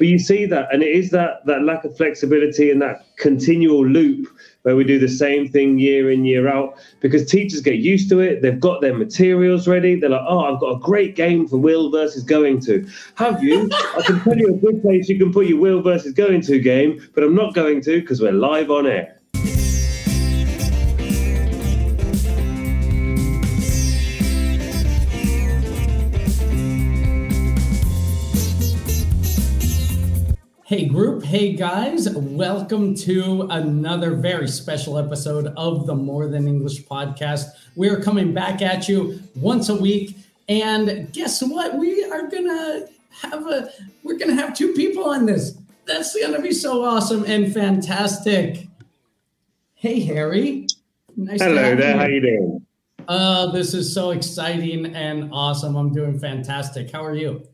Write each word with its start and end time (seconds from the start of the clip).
but 0.00 0.06
you 0.08 0.18
see 0.18 0.46
that, 0.46 0.72
and 0.72 0.82
it 0.82 0.88
is 0.88 1.10
that 1.10 1.44
that 1.44 1.62
lack 1.62 1.84
of 1.84 1.94
flexibility 1.94 2.70
and 2.70 2.80
that 2.80 3.04
continual 3.18 3.86
loop 3.86 4.28
where 4.62 4.74
we 4.74 4.82
do 4.82 4.98
the 4.98 5.06
same 5.06 5.46
thing 5.46 5.78
year 5.78 6.10
in 6.10 6.24
year 6.24 6.48
out 6.48 6.78
because 7.00 7.30
teachers 7.30 7.60
get 7.60 7.80
used 7.80 8.08
to 8.08 8.20
it. 8.20 8.40
They've 8.40 8.58
got 8.58 8.80
their 8.80 8.96
materials 8.96 9.68
ready. 9.68 10.00
They're 10.00 10.08
like, 10.08 10.24
oh, 10.26 10.54
I've 10.54 10.58
got 10.58 10.70
a 10.70 10.78
great 10.78 11.16
game 11.16 11.46
for 11.46 11.58
Will 11.58 11.90
versus 11.90 12.22
going 12.22 12.60
to. 12.60 12.88
Have 13.16 13.44
you? 13.44 13.68
I 13.74 14.00
can 14.06 14.20
tell 14.22 14.38
you 14.38 14.54
a 14.54 14.56
good 14.56 14.80
place 14.80 15.06
you 15.10 15.18
can 15.18 15.34
put 15.34 15.46
your 15.48 15.60
Will 15.60 15.82
versus 15.82 16.14
going 16.14 16.40
to 16.42 16.58
game, 16.58 17.06
but 17.14 17.22
I'm 17.22 17.34
not 17.34 17.52
going 17.52 17.82
to 17.82 18.00
because 18.00 18.22
we're 18.22 18.32
live 18.32 18.70
on 18.70 18.86
air. 18.86 19.19
Hey, 31.30 31.52
guys. 31.52 32.08
Welcome 32.12 32.96
to 32.96 33.42
another 33.50 34.16
very 34.16 34.48
special 34.48 34.98
episode 34.98 35.46
of 35.56 35.86
the 35.86 35.94
More 35.94 36.26
Than 36.26 36.48
English 36.48 36.82
podcast. 36.86 37.44
We're 37.76 38.02
coming 38.02 38.34
back 38.34 38.62
at 38.62 38.88
you 38.88 39.22
once 39.36 39.68
a 39.68 39.76
week. 39.76 40.16
And 40.48 41.12
guess 41.12 41.40
what? 41.40 41.78
We 41.78 42.04
are 42.06 42.26
going 42.26 42.48
to 42.48 42.88
have 43.22 43.46
a, 43.46 43.70
we're 44.02 44.18
going 44.18 44.34
to 44.36 44.42
have 44.42 44.56
two 44.56 44.72
people 44.72 45.04
on 45.04 45.24
this. 45.24 45.56
That's 45.86 46.16
going 46.16 46.34
to 46.34 46.42
be 46.42 46.50
so 46.50 46.84
awesome 46.84 47.22
and 47.22 47.54
fantastic. 47.54 48.66
Hey, 49.74 50.00
Harry. 50.00 50.66
Nice 51.16 51.40
Hello 51.40 51.76
there. 51.76 51.92
You. 51.92 52.00
How 52.00 52.06
you 52.06 52.20
doing? 52.20 52.66
Uh, 53.06 53.52
this 53.52 53.72
is 53.72 53.94
so 53.94 54.10
exciting 54.10 54.96
and 54.96 55.30
awesome. 55.32 55.76
I'm 55.76 55.92
doing 55.92 56.18
fantastic. 56.18 56.90
How 56.90 57.04
are 57.04 57.14
you? 57.14 57.46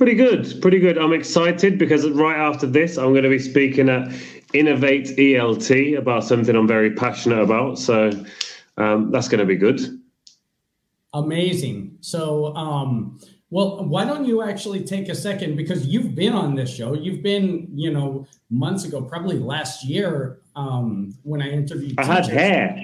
Pretty 0.00 0.14
good, 0.14 0.62
pretty 0.62 0.78
good. 0.78 0.96
I'm 0.96 1.12
excited 1.12 1.76
because 1.76 2.08
right 2.08 2.38
after 2.38 2.66
this, 2.66 2.96
I'm 2.96 3.10
going 3.12 3.24
to 3.24 3.28
be 3.28 3.38
speaking 3.38 3.90
at 3.90 4.10
Innovate 4.54 5.08
ELT 5.18 5.98
about 5.98 6.24
something 6.24 6.56
I'm 6.56 6.66
very 6.66 6.94
passionate 6.94 7.42
about. 7.42 7.78
So 7.78 8.10
um, 8.78 9.10
that's 9.10 9.28
going 9.28 9.40
to 9.40 9.44
be 9.44 9.56
good. 9.56 10.00
Amazing. 11.12 11.98
So, 12.00 12.56
um, 12.56 13.20
well, 13.50 13.84
why 13.84 14.06
don't 14.06 14.24
you 14.24 14.40
actually 14.40 14.84
take 14.84 15.10
a 15.10 15.14
second 15.14 15.56
because 15.56 15.86
you've 15.86 16.14
been 16.14 16.32
on 16.32 16.54
this 16.54 16.74
show. 16.74 16.94
You've 16.94 17.22
been, 17.22 17.68
you 17.70 17.90
know, 17.92 18.26
months 18.48 18.84
ago, 18.84 19.02
probably 19.02 19.38
last 19.38 19.84
year, 19.84 20.38
um, 20.56 21.14
when 21.24 21.42
I 21.42 21.50
interviewed. 21.50 22.00
I 22.00 22.06
had 22.06 22.24
hair. 22.24 22.82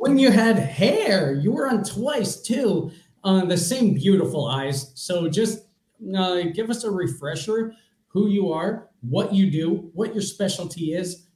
When 0.00 0.18
you 0.18 0.30
had 0.30 0.58
hair, 0.58 1.32
you 1.32 1.50
were 1.50 1.66
on 1.66 1.82
twice 1.82 2.42
too. 2.42 2.90
Uh, 3.24 3.46
the 3.46 3.56
same 3.56 3.94
beautiful 3.94 4.48
eyes. 4.48 4.92
So 4.94 5.30
just 5.30 5.67
uh, 6.16 6.42
give 6.54 6.70
us 6.70 6.84
a 6.84 6.90
refresher 6.90 7.74
who 8.08 8.28
you 8.28 8.50
are, 8.52 8.88
what 9.00 9.32
you 9.32 9.50
do, 9.50 9.90
what 9.94 10.14
your 10.14 10.22
specialty 10.22 10.94
is, 10.94 11.26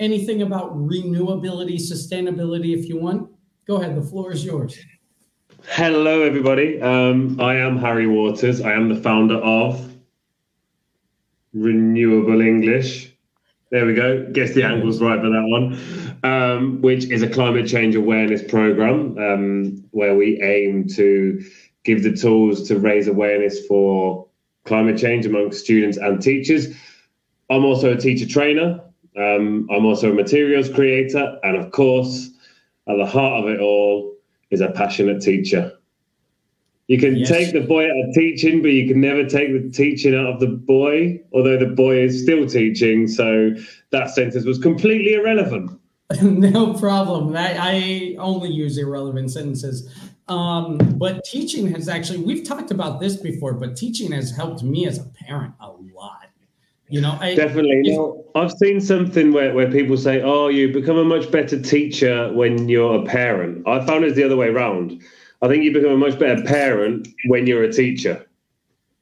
anything 0.00 0.42
about 0.42 0.74
renewability, 0.76 1.76
sustainability, 1.76 2.76
if 2.76 2.88
you 2.88 2.98
want. 2.98 3.30
Go 3.66 3.76
ahead, 3.76 3.96
the 3.96 4.02
floor 4.02 4.32
is 4.32 4.44
yours. 4.44 4.76
Hello, 5.68 6.22
everybody. 6.22 6.80
Um, 6.82 7.40
I 7.40 7.54
am 7.54 7.78
Harry 7.78 8.08
Waters. 8.08 8.60
I 8.60 8.72
am 8.72 8.88
the 8.88 9.00
founder 9.00 9.36
of 9.36 9.94
Renewable 11.52 12.40
English. 12.40 13.12
There 13.70 13.86
we 13.86 13.94
go. 13.94 14.28
Guess 14.32 14.54
the 14.54 14.64
angle's 14.64 15.00
right 15.00 15.20
for 15.20 15.30
that 15.30 15.46
one, 15.46 16.20
um, 16.24 16.82
which 16.82 17.04
is 17.04 17.22
a 17.22 17.28
climate 17.28 17.66
change 17.66 17.94
awareness 17.94 18.42
program 18.42 19.16
um, 19.16 19.84
where 19.92 20.14
we 20.14 20.42
aim 20.42 20.88
to 20.88 21.42
give 21.84 22.02
the 22.02 22.12
tools 22.12 22.68
to 22.68 22.78
raise 22.78 23.08
awareness 23.08 23.66
for 23.66 24.26
climate 24.64 24.98
change 24.98 25.26
amongst 25.26 25.60
students 25.60 25.96
and 25.96 26.22
teachers. 26.22 26.68
I'm 27.50 27.64
also 27.64 27.92
a 27.92 27.96
teacher 27.96 28.26
trainer. 28.26 28.80
Um, 29.16 29.68
I'm 29.70 29.84
also 29.84 30.10
a 30.10 30.14
materials 30.14 30.70
creator. 30.70 31.38
And 31.42 31.56
of 31.56 31.72
course, 31.72 32.30
at 32.88 32.96
the 32.96 33.06
heart 33.06 33.44
of 33.44 33.50
it 33.50 33.60
all 33.60 34.16
is 34.50 34.60
a 34.60 34.70
passionate 34.70 35.20
teacher. 35.20 35.72
You 36.88 36.98
can 36.98 37.16
yes. 37.16 37.28
take 37.28 37.52
the 37.52 37.60
boy 37.60 37.84
out 37.84 38.08
of 38.08 38.14
teaching, 38.14 38.60
but 38.60 38.72
you 38.72 38.86
can 38.86 39.00
never 39.00 39.24
take 39.24 39.52
the 39.52 39.70
teaching 39.70 40.14
out 40.14 40.26
of 40.26 40.40
the 40.40 40.48
boy, 40.48 41.20
although 41.32 41.58
the 41.58 41.66
boy 41.66 41.98
is 41.98 42.22
still 42.22 42.46
teaching. 42.46 43.06
So 43.06 43.54
that 43.90 44.10
sentence 44.10 44.44
was 44.44 44.58
completely 44.58 45.14
irrelevant. 45.14 45.78
no 46.22 46.74
problem. 46.74 47.34
I, 47.36 47.56
I 47.58 48.16
only 48.18 48.50
use 48.50 48.76
irrelevant 48.76 49.30
sentences. 49.30 49.88
Um, 50.28 50.78
but 50.78 51.24
teaching 51.24 51.72
has 51.74 51.88
actually, 51.88 52.18
we've 52.18 52.44
talked 52.44 52.70
about 52.70 53.00
this 53.00 53.16
before, 53.16 53.54
but 53.54 53.76
teaching 53.76 54.12
has 54.12 54.30
helped 54.30 54.62
me 54.62 54.86
as 54.86 54.98
a 54.98 55.04
parent 55.04 55.54
a 55.60 55.68
lot. 55.68 56.28
You 56.88 57.00
know, 57.00 57.16
I, 57.20 57.34
definitely. 57.34 57.80
If, 57.84 57.96
no, 57.96 58.24
I've 58.34 58.52
seen 58.52 58.80
something 58.80 59.32
where, 59.32 59.54
where 59.54 59.70
people 59.70 59.96
say, 59.96 60.20
Oh, 60.20 60.48
you 60.48 60.72
become 60.72 60.98
a 60.98 61.04
much 61.04 61.30
better 61.30 61.60
teacher 61.60 62.30
when 62.34 62.68
you're 62.68 63.02
a 63.02 63.04
parent. 63.04 63.66
I 63.66 63.84
found 63.86 64.04
it's 64.04 64.14
the 64.14 64.24
other 64.24 64.36
way 64.36 64.48
around. 64.48 65.02
I 65.40 65.48
think 65.48 65.64
you 65.64 65.72
become 65.72 65.92
a 65.92 65.96
much 65.96 66.18
better 66.18 66.42
parent 66.44 67.08
when 67.26 67.46
you're 67.46 67.64
a 67.64 67.72
teacher. 67.72 68.26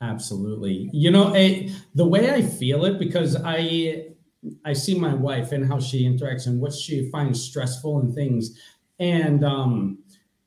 Absolutely. 0.01 0.89
You 0.93 1.11
know, 1.11 1.35
I, 1.35 1.69
the 1.95 2.07
way 2.07 2.31
I 2.31 2.43
feel 2.43 2.85
it, 2.85 2.99
because 2.99 3.37
I 3.45 4.07
I 4.65 4.73
see 4.73 4.99
my 4.99 5.15
wife 5.15 5.53
and 5.53 5.67
how 5.67 5.81
she 5.81 6.05
interacts 6.05 6.47
and 6.47 6.61
what 6.61 6.73
she 6.73 7.11
finds 7.11 7.43
stressful 7.43 8.01
and 8.01 8.15
things. 8.15 8.59
And 8.99 9.45
um 9.45 9.99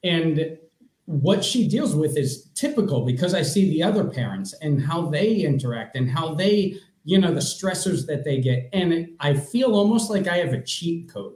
and 0.03 0.57
what 1.05 1.43
she 1.43 1.67
deals 1.67 1.95
with 1.95 2.17
is 2.17 2.49
typical 2.55 3.05
because 3.05 3.33
I 3.33 3.41
see 3.41 3.69
the 3.69 3.83
other 3.83 4.05
parents 4.05 4.53
and 4.61 4.81
how 4.81 5.09
they 5.09 5.35
interact 5.35 5.95
and 5.95 6.09
how 6.09 6.33
they, 6.33 6.77
you 7.03 7.17
know, 7.17 7.33
the 7.33 7.41
stressors 7.41 8.05
that 8.07 8.23
they 8.23 8.39
get. 8.39 8.69
And 8.71 8.93
it, 8.93 9.09
I 9.19 9.33
feel 9.33 9.75
almost 9.75 10.09
like 10.09 10.27
I 10.27 10.37
have 10.37 10.53
a 10.53 10.61
cheat 10.61 11.11
code. 11.11 11.35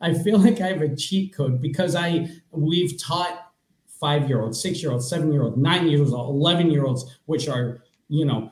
I 0.00 0.14
feel 0.14 0.38
like 0.46 0.60
I 0.60 0.68
have 0.68 0.82
a 0.82 0.94
cheat 0.94 1.34
code 1.34 1.60
because 1.60 1.96
I 1.96 2.28
we've 2.50 2.96
taught 3.02 3.52
five 4.00 4.28
year 4.28 4.42
olds, 4.42 4.60
six 4.60 4.82
year 4.82 4.92
olds, 4.92 5.08
seven 5.08 5.32
year 5.32 5.42
olds, 5.42 5.56
nine 5.56 5.88
years 5.88 6.12
old, 6.12 6.36
11 6.36 6.70
year 6.70 6.84
olds, 6.84 7.18
which 7.26 7.48
are, 7.48 7.82
you 8.08 8.24
know, 8.24 8.50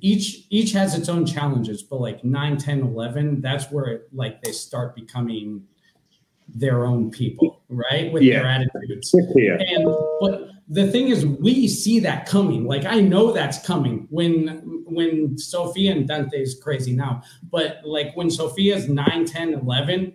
each 0.00 0.46
each 0.50 0.72
has 0.72 0.94
its 0.94 1.08
own 1.08 1.24
challenges 1.24 1.82
but 1.82 2.00
like 2.00 2.22
9 2.22 2.58
10 2.58 2.80
11 2.80 3.40
that's 3.40 3.70
where 3.70 3.86
it, 3.86 4.08
like 4.12 4.42
they 4.42 4.52
start 4.52 4.94
becoming 4.94 5.64
their 6.54 6.84
own 6.84 7.10
people, 7.10 7.62
right? 7.68 8.12
With 8.12 8.22
yeah. 8.22 8.40
their 8.40 8.46
attitudes. 8.46 9.14
Yeah. 9.34 9.58
And 9.60 9.84
but 10.20 10.50
the 10.68 10.90
thing 10.90 11.08
is 11.08 11.26
we 11.26 11.68
see 11.68 11.98
that 12.00 12.26
coming. 12.26 12.66
Like 12.66 12.84
I 12.84 13.00
know 13.00 13.32
that's 13.32 13.64
coming 13.66 14.06
when 14.10 14.84
when 14.86 15.36
Sophia 15.36 15.92
and 15.92 16.06
Dante 16.06 16.40
is 16.40 16.58
crazy 16.62 16.94
now, 16.94 17.22
but 17.50 17.80
like 17.84 18.16
when 18.16 18.30
Sophia's 18.30 18.88
9, 18.88 19.24
10, 19.24 19.54
11, 19.54 20.14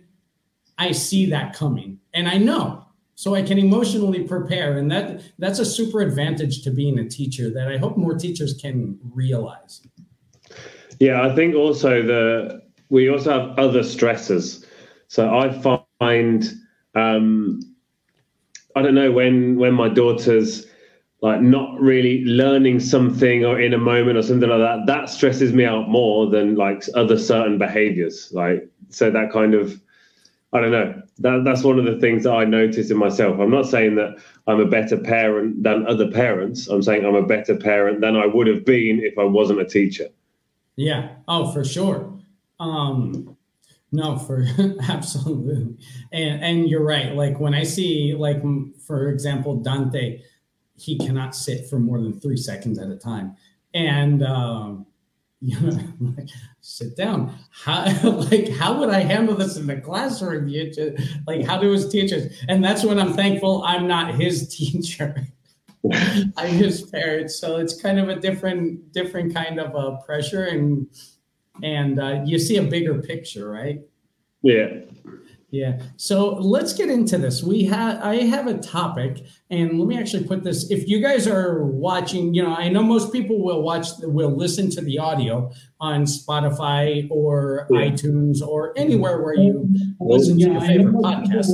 I 0.78 0.92
see 0.92 1.30
that 1.30 1.54
coming. 1.54 2.00
And 2.14 2.28
I 2.28 2.38
know. 2.38 2.86
So 3.16 3.34
I 3.34 3.42
can 3.42 3.58
emotionally 3.58 4.24
prepare 4.24 4.78
and 4.78 4.92
that 4.92 5.22
that's 5.40 5.60
a 5.60 5.66
super 5.66 6.02
advantage 6.02 6.64
to 6.64 6.72
being 6.72 7.00
a 7.00 7.08
teacher 7.08 7.50
that 7.52 7.70
I 7.70 7.78
hope 7.78 7.96
more 7.96 8.16
teachers 8.16 8.54
can 8.54 9.00
realize. 9.14 9.82
Yeah, 11.00 11.26
I 11.26 11.34
think 11.34 11.56
also 11.56 12.02
the 12.02 12.62
we 12.90 13.10
also 13.10 13.32
have 13.32 13.60
other 13.60 13.84
stresses. 13.84 14.66
So 15.08 15.38
I 15.38 15.52
find 15.62 15.85
find 16.00 16.44
um, 16.96 17.62
I 18.76 18.82
don't 18.82 18.96
know 18.96 19.12
when 19.12 19.58
when 19.58 19.74
my 19.74 19.90
daughter's 19.90 20.66
like 21.22 21.42
not 21.42 21.80
really 21.80 22.24
learning 22.26 22.80
something 22.80 23.46
or 23.46 23.60
in 23.60 23.74
a 23.74 23.78
moment 23.78 24.18
or 24.18 24.22
something 24.22 24.50
like 24.50 24.60
that 24.60 24.86
that 24.86 25.10
stresses 25.10 25.54
me 25.54 25.66
out 25.66 25.90
more 25.90 26.30
than 26.30 26.56
like 26.56 26.84
other 26.94 27.18
certain 27.18 27.58
behaviors. 27.58 28.32
Like 28.34 28.70
so 28.90 29.10
that 29.12 29.32
kind 29.32 29.54
of 29.54 29.82
i 30.54 30.60
don't 30.60 30.72
know. 30.72 31.02
That, 31.20 31.44
that's 31.46 31.64
one 31.64 31.80
of 31.80 31.86
the 31.86 31.98
things 32.00 32.24
that 32.24 32.34
i 32.34 32.44
notice 32.44 32.92
in 32.92 32.98
myself. 32.98 33.40
I'm 33.40 33.52
not 33.52 33.66
saying 33.66 33.96
that 33.96 34.18
i'm 34.48 34.60
a 34.60 34.68
better 34.68 34.98
parent 34.98 35.64
than 35.64 35.88
other 35.88 36.12
parents. 36.12 36.68
I'm 36.68 36.84
saying 36.84 37.06
i'm 37.06 37.16
a 37.16 37.26
better 37.26 37.56
parent 37.56 38.02
than 38.02 38.16
i 38.16 38.26
would 38.26 38.48
have 38.48 38.66
been 38.66 39.00
if 39.02 39.18
i 39.18 39.24
wasn't 39.24 39.62
a 39.62 39.66
teacher. 39.66 40.10
Yeah. 40.76 41.16
Oh 41.28 41.52
for 41.52 41.64
sure. 41.64 42.14
Um 42.60 43.38
no, 43.96 44.18
for 44.18 44.46
absolutely, 44.90 45.76
and 46.12 46.44
and 46.44 46.70
you're 46.70 46.84
right. 46.84 47.16
Like 47.16 47.40
when 47.40 47.54
I 47.54 47.64
see, 47.64 48.14
like 48.14 48.42
for 48.86 49.08
example, 49.10 49.56
Dante, 49.56 50.22
he 50.78 50.98
cannot 50.98 51.36
sit 51.36 51.70
for 51.70 51.80
more 51.80 52.02
than 52.02 52.20
three 52.20 52.38
seconds 52.38 52.78
at 52.78 52.90
a 52.90 52.98
time, 52.98 53.36
and 53.74 54.22
um, 54.24 54.86
you 55.42 55.60
know, 55.60 55.78
like, 56.18 56.30
sit 56.62 56.98
down. 56.98 57.38
How 57.52 57.86
like 58.32 58.50
how 58.50 58.78
would 58.80 58.90
I 58.90 59.00
handle 59.00 59.36
this 59.36 59.56
in 59.56 59.68
the 59.68 59.78
classroom? 59.78 60.50
You 60.50 60.72
just, 60.72 61.02
like 61.26 61.46
how 61.46 61.58
do 61.58 61.72
his 61.72 61.88
teachers? 61.88 62.44
And 62.50 62.64
that's 62.64 62.84
when 62.84 63.00
I'm 63.00 63.14
thankful 63.14 63.64
I'm 63.64 63.88
not 63.88 64.16
his 64.16 64.54
teacher. 64.56 65.28
I'm 66.36 66.50
his 66.50 66.82
parent, 66.82 67.30
so 67.30 67.58
it's 67.58 67.80
kind 67.80 68.00
of 68.00 68.10
a 68.10 68.16
different 68.16 68.92
different 68.92 69.34
kind 69.34 69.60
of 69.60 69.76
a 69.76 70.04
pressure 70.04 70.46
and 70.46 70.88
and 71.64 72.00
uh, 72.00 72.22
you 72.26 72.40
see 72.40 72.58
a 72.58 72.64
bigger 72.64 73.02
picture, 73.02 73.50
right? 73.50 73.82
Yeah. 74.42 74.82
Yeah. 75.52 75.80
So 75.96 76.34
let's 76.36 76.74
get 76.74 76.90
into 76.90 77.18
this. 77.18 77.42
We 77.42 77.64
have 77.66 78.04
I 78.04 78.24
have 78.24 78.48
a 78.48 78.58
topic, 78.58 79.26
and 79.50 79.80
let 79.80 79.88
me 79.88 79.98
actually 79.98 80.26
put 80.26 80.44
this. 80.44 80.70
If 80.70 80.88
you 80.90 81.02
guys 81.02 81.28
are 81.28 81.64
watching, 81.64 82.34
you 82.34 82.44
know, 82.44 82.54
I 82.54 82.68
know 82.68 82.84
most 82.84 83.14
people 83.14 83.42
will 83.42 83.62
watch, 83.62 83.88
will 84.02 84.36
listen 84.36 84.70
to 84.72 84.82
the 84.82 85.00
audio 85.00 85.52
on 85.80 86.04
Spotify 86.04 87.08
or 87.10 87.68
yeah. 87.70 87.90
iTunes 87.90 88.42
or 88.42 88.74
anywhere 88.76 89.22
where 89.22 89.36
you 89.36 89.74
listen 90.02 90.38
to 90.40 90.52
your 90.52 90.62
favorite 90.62 90.96
podcast. 90.96 91.48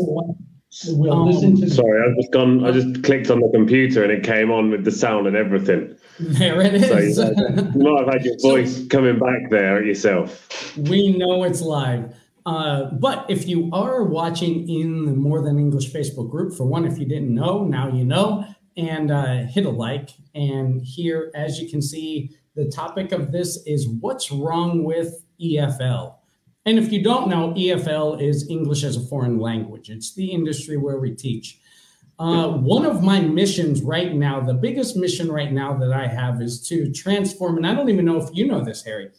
Will 0.87 1.11
um, 1.11 1.29
listen 1.29 1.59
to 1.59 1.69
Sorry, 1.69 2.01
I've 2.01 2.15
just 2.15 2.31
gone. 2.31 2.65
I 2.65 2.71
just 2.71 3.03
clicked 3.03 3.29
on 3.29 3.41
the 3.41 3.49
computer 3.49 4.03
and 4.03 4.11
it 4.11 4.23
came 4.23 4.51
on 4.51 4.71
with 4.71 4.83
the 4.83 4.91
sound 4.91 5.27
and 5.27 5.35
everything. 5.35 5.95
There 6.39 6.61
it 6.61 6.75
is. 6.75 7.15
So 7.15 7.29
you, 7.29 7.35
might 7.83 8.05
have 8.05 8.13
had 8.13 8.25
your 8.25 8.37
voice 8.41 8.77
so, 8.77 8.87
coming 8.87 9.17
back 9.17 9.49
there 9.49 9.83
yourself. 9.83 10.77
We 10.77 11.17
know 11.17 11.43
it's 11.43 11.61
live. 11.61 12.15
Uh, 12.45 12.91
but 12.93 13.25
if 13.29 13.47
you 13.47 13.69
are 13.73 14.03
watching 14.03 14.69
in 14.69 15.05
the 15.05 15.13
More 15.13 15.41
Than 15.41 15.57
English 15.57 15.91
Facebook 15.91 16.29
group, 16.29 16.53
for 16.53 16.65
one, 16.65 16.85
if 16.85 16.99
you 16.99 17.05
didn't 17.05 17.33
know, 17.33 17.63
now 17.63 17.91
you 17.91 18.03
know, 18.03 18.45
and 18.77 19.09
uh, 19.09 19.43
hit 19.43 19.65
a 19.65 19.69
like. 19.69 20.11
And 20.35 20.81
here, 20.81 21.31
as 21.33 21.59
you 21.59 21.69
can 21.69 21.81
see, 21.81 22.35
the 22.55 22.65
topic 22.65 23.11
of 23.11 23.31
this 23.31 23.65
is 23.65 23.87
what's 23.87 24.31
wrong 24.31 24.83
with 24.83 25.25
EFL. 25.41 26.15
And 26.65 26.77
if 26.77 26.91
you 26.91 27.03
don't 27.03 27.29
know, 27.29 27.53
EFL 27.53 28.21
is 28.21 28.47
English 28.49 28.83
as 28.83 28.95
a 28.95 29.01
foreign 29.01 29.39
language. 29.39 29.89
It's 29.89 30.13
the 30.13 30.31
industry 30.31 30.77
where 30.77 30.99
we 30.99 31.11
teach. 31.15 31.59
Uh, 32.21 32.49
one 32.49 32.85
of 32.85 33.01
my 33.01 33.19
missions 33.19 33.81
right 33.81 34.13
now, 34.13 34.39
the 34.39 34.53
biggest 34.53 34.95
mission 34.95 35.31
right 35.31 35.51
now 35.51 35.75
that 35.75 35.91
I 35.91 36.05
have 36.05 36.39
is 36.39 36.61
to 36.67 36.91
transform, 36.91 37.57
and 37.57 37.65
I 37.65 37.73
don't 37.73 37.89
even 37.89 38.05
know 38.05 38.21
if 38.21 38.29
you 38.31 38.45
know 38.45 38.63
this, 38.63 38.83
Harry, 38.83 39.09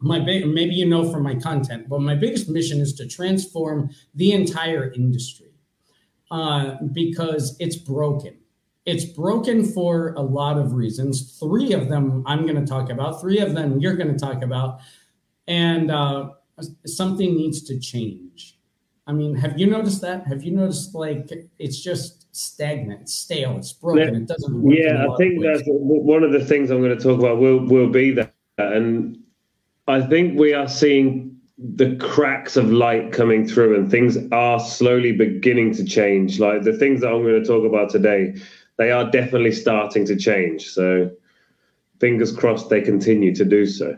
my 0.00 0.18
big, 0.18 0.44
maybe 0.44 0.74
you 0.74 0.84
know 0.84 1.08
from 1.12 1.22
my 1.22 1.36
content, 1.36 1.88
but 1.88 2.00
my 2.00 2.16
biggest 2.16 2.48
mission 2.48 2.80
is 2.80 2.92
to 2.94 3.06
transform 3.06 3.90
the 4.16 4.32
entire 4.32 4.90
industry 4.90 5.52
uh, 6.32 6.74
because 6.92 7.56
it's 7.60 7.76
broken. 7.76 8.36
It's 8.84 9.04
broken 9.04 9.64
for 9.64 10.12
a 10.14 10.20
lot 10.20 10.58
of 10.58 10.72
reasons. 10.72 11.38
Three 11.38 11.72
of 11.72 11.88
them 11.88 12.24
I'm 12.26 12.42
going 12.48 12.56
to 12.56 12.66
talk 12.66 12.90
about. 12.90 13.20
Three 13.20 13.38
of 13.38 13.54
them 13.54 13.78
you're 13.78 13.94
going 13.94 14.12
to 14.12 14.18
talk 14.18 14.42
about, 14.42 14.80
and 15.46 15.88
uh, 15.88 16.30
something 16.84 17.36
needs 17.36 17.62
to 17.62 17.78
change. 17.78 18.58
I 19.06 19.12
mean, 19.12 19.36
have 19.36 19.56
you 19.56 19.68
noticed 19.68 20.00
that? 20.00 20.26
Have 20.26 20.42
you 20.42 20.50
noticed 20.50 20.96
like 20.96 21.30
it's 21.60 21.80
just 21.80 22.23
stagnant, 22.40 23.02
it's 23.02 23.14
stale, 23.14 23.56
it's 23.56 23.72
broken, 23.72 24.14
it 24.14 24.26
doesn't. 24.26 24.70
yeah, 24.70 25.06
I 25.10 25.16
think 25.16 25.42
that's 25.42 25.62
one 25.66 26.22
of 26.22 26.32
the 26.32 26.44
things 26.44 26.70
I'm 26.70 26.80
going 26.80 26.96
to 26.96 27.02
talk 27.02 27.18
about. 27.18 27.38
Will 27.38 27.60
will 27.60 27.90
be 27.90 28.12
that, 28.12 28.34
and 28.58 29.18
I 29.86 30.00
think 30.00 30.38
we 30.38 30.54
are 30.54 30.68
seeing 30.68 31.34
the 31.58 31.96
cracks 31.96 32.56
of 32.56 32.70
light 32.70 33.12
coming 33.12 33.46
through 33.46 33.76
and 33.76 33.90
things 33.90 34.18
are 34.32 34.58
slowly 34.58 35.12
beginning 35.12 35.72
to 35.74 35.84
change. 35.84 36.40
Like 36.40 36.62
the 36.62 36.76
things 36.76 37.00
that 37.00 37.08
I'm 37.08 37.22
going 37.22 37.40
to 37.40 37.46
talk 37.46 37.64
about 37.64 37.90
today, 37.90 38.34
they 38.76 38.90
are 38.90 39.10
definitely 39.10 39.52
starting 39.52 40.04
to 40.06 40.16
change. 40.16 40.68
So 40.68 41.10
fingers 42.00 42.36
crossed 42.36 42.70
they 42.70 42.80
continue 42.80 43.34
to 43.36 43.44
do 43.44 43.66
so. 43.66 43.96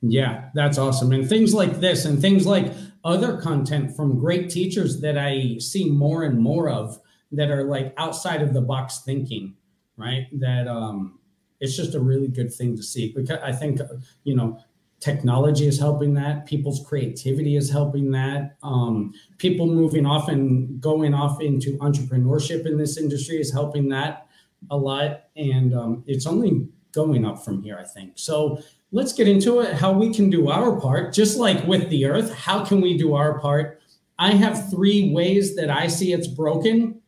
Yeah, 0.00 0.48
that's 0.54 0.78
awesome. 0.78 1.12
And 1.12 1.28
things 1.28 1.52
like 1.52 1.80
this 1.80 2.04
and 2.04 2.20
things 2.20 2.46
like 2.46 2.72
other 3.04 3.36
content 3.40 3.94
from 3.94 4.18
great 4.18 4.50
teachers 4.50 5.00
that 5.00 5.18
I 5.18 5.58
see 5.58 5.90
more 5.90 6.24
and 6.24 6.38
more 6.38 6.68
of 6.68 6.98
that 7.32 7.50
are 7.50 7.64
like 7.64 7.92
outside 7.96 8.42
of 8.42 8.52
the 8.52 8.60
box 8.60 9.00
thinking, 9.04 9.54
right? 9.96 10.26
That 10.32 10.68
um 10.68 11.18
it's 11.60 11.76
just 11.76 11.94
a 11.94 12.00
really 12.00 12.28
good 12.28 12.52
thing 12.52 12.76
to 12.76 12.82
see. 12.82 13.12
Because 13.12 13.38
I 13.42 13.52
think 13.52 13.80
you 14.24 14.36
know 14.36 14.58
technology 15.00 15.66
is 15.66 15.78
helping 15.78 16.14
that. 16.14 16.46
People's 16.46 16.86
creativity 16.86 17.56
is 17.56 17.70
helping 17.70 18.10
that. 18.12 18.56
Um, 18.62 19.12
people 19.38 19.66
moving 19.66 20.06
off 20.06 20.28
and 20.28 20.80
going 20.80 21.14
off 21.14 21.40
into 21.40 21.76
entrepreneurship 21.78 22.66
in 22.66 22.78
this 22.78 22.96
industry 22.96 23.40
is 23.40 23.52
helping 23.52 23.88
that 23.90 24.26
a 24.70 24.76
lot. 24.76 25.24
And 25.36 25.74
um, 25.74 26.04
it's 26.06 26.26
only 26.26 26.68
going 26.92 27.26
up 27.26 27.44
from 27.44 27.62
here 27.62 27.76
i 27.78 27.84
think. 27.84 28.14
So 28.16 28.58
let's 28.90 29.12
get 29.12 29.28
into 29.28 29.60
it 29.60 29.74
how 29.74 29.92
we 29.92 30.14
can 30.14 30.30
do 30.30 30.48
our 30.48 30.80
part. 30.80 31.12
Just 31.12 31.36
like 31.36 31.64
with 31.66 31.90
the 31.90 32.06
earth 32.06 32.34
how 32.34 32.64
can 32.64 32.80
we 32.80 32.96
do 32.96 33.14
our 33.14 33.38
part? 33.38 33.82
I 34.18 34.30
have 34.32 34.70
three 34.70 35.12
ways 35.12 35.54
that 35.56 35.68
i 35.68 35.86
see 35.88 36.14
it's 36.14 36.26
broken 36.26 37.02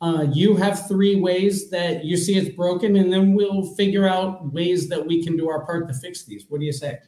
uh, 0.00 0.26
you 0.32 0.56
have 0.56 0.88
three 0.88 1.16
ways 1.16 1.70
that 1.70 2.04
you 2.04 2.16
see 2.16 2.36
it's 2.36 2.54
broken 2.56 2.96
and 2.96 3.12
then 3.12 3.34
we'll 3.34 3.74
figure 3.74 4.08
out 4.08 4.52
ways 4.52 4.88
that 4.88 5.06
we 5.06 5.22
can 5.22 5.36
do 5.36 5.48
our 5.48 5.64
part 5.66 5.88
to 5.88 5.94
fix 5.94 6.24
these 6.24 6.46
what 6.48 6.60
do 6.60 6.66
you 6.66 6.72
say 6.72 6.98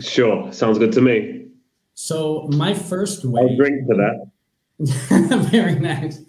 Sure, 0.00 0.50
sounds 0.52 0.78
good 0.78 0.92
to 0.92 1.00
me. 1.00 1.46
So 1.94 2.48
my 2.52 2.74
first 2.74 3.24
way. 3.24 3.42
I'll 3.42 3.56
drink 3.56 3.86
to 3.88 3.94
that. 3.96 5.48
very 5.50 5.76
nice. 5.76 6.20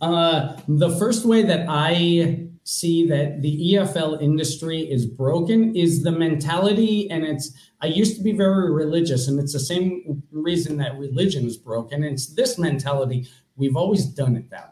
Uh, 0.00 0.56
the 0.66 0.90
first 0.98 1.24
way 1.24 1.42
that 1.42 1.66
I 1.68 2.48
see 2.64 3.06
that 3.08 3.42
the 3.42 3.74
EFL 3.74 4.20
industry 4.20 4.80
is 4.80 5.06
broken 5.06 5.74
is 5.76 6.02
the 6.02 6.12
mentality, 6.12 7.08
and 7.10 7.24
it's. 7.24 7.52
I 7.80 7.86
used 7.86 8.16
to 8.16 8.22
be 8.22 8.32
very 8.32 8.72
religious, 8.72 9.28
and 9.28 9.38
it's 9.38 9.52
the 9.52 9.60
same 9.60 10.22
reason 10.32 10.76
that 10.78 10.98
religion 10.98 11.46
is 11.46 11.56
broken. 11.56 12.02
It's 12.04 12.26
this 12.34 12.58
mentality. 12.58 13.28
We've 13.56 13.76
always 13.76 14.04
done 14.04 14.36
it 14.36 14.50
that 14.50 14.71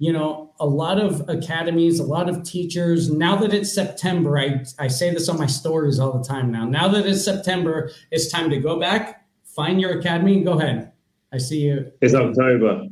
you 0.00 0.14
know, 0.14 0.54
a 0.58 0.66
lot 0.66 0.98
of 0.98 1.28
academies, 1.28 2.00
a 2.00 2.02
lot 2.02 2.26
of 2.26 2.42
teachers, 2.42 3.10
now 3.10 3.36
that 3.36 3.52
it's 3.52 3.70
September, 3.70 4.38
I, 4.38 4.64
I 4.78 4.88
say 4.88 5.12
this 5.12 5.28
on 5.28 5.36
my 5.36 5.46
stories 5.46 5.98
all 5.98 6.16
the 6.16 6.24
time 6.24 6.50
now. 6.50 6.64
Now 6.64 6.88
that 6.88 7.04
it's 7.04 7.22
September, 7.22 7.90
it's 8.10 8.30
time 8.30 8.48
to 8.48 8.56
go 8.56 8.80
back, 8.80 9.26
find 9.44 9.78
your 9.78 9.98
academy, 9.98 10.36
and 10.36 10.44
go 10.44 10.58
ahead. 10.58 10.92
I 11.34 11.36
see 11.36 11.58
you. 11.58 11.92
It's 12.00 12.14
October. 12.14 12.86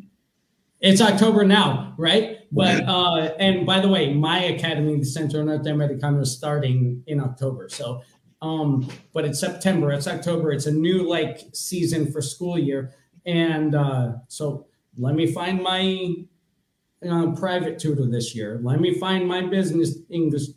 It's 0.81 1.01
October 1.01 1.45
now, 1.45 1.95
right? 1.97 2.41
But 2.53 2.85
uh, 2.87 3.35
and 3.39 3.65
by 3.65 3.81
the 3.81 3.89
way, 3.89 4.13
my 4.13 4.45
academy, 4.45 4.99
the 4.99 5.05
Center 5.07 5.39
Centro 5.39 5.59
Norteamericano, 5.59 6.21
is 6.21 6.37
starting 6.37 7.03
in 7.07 7.21
October. 7.21 7.71
So, 7.71 8.03
um, 8.43 8.87
but 9.15 9.25
it's 9.25 9.41
September, 9.41 9.93
it's 9.93 10.07
October, 10.07 10.53
it's 10.53 10.67
a 10.67 10.73
new 10.73 11.09
like 11.09 11.41
season 11.55 12.13
for 12.13 12.21
school 12.21 12.59
year, 12.59 12.93
and 13.25 13.75
uh, 13.75 14.13
so 14.29 14.67
let 14.99 15.15
me 15.15 15.33
find 15.33 15.63
my 15.63 16.15
uh, 17.09 17.31
private 17.33 17.79
tutor 17.79 18.07
this 18.07 18.35
year. 18.35 18.61
Let 18.63 18.81
me 18.81 18.99
find 18.99 19.27
my 19.27 19.43
business 19.43 19.99
English, 20.11 20.49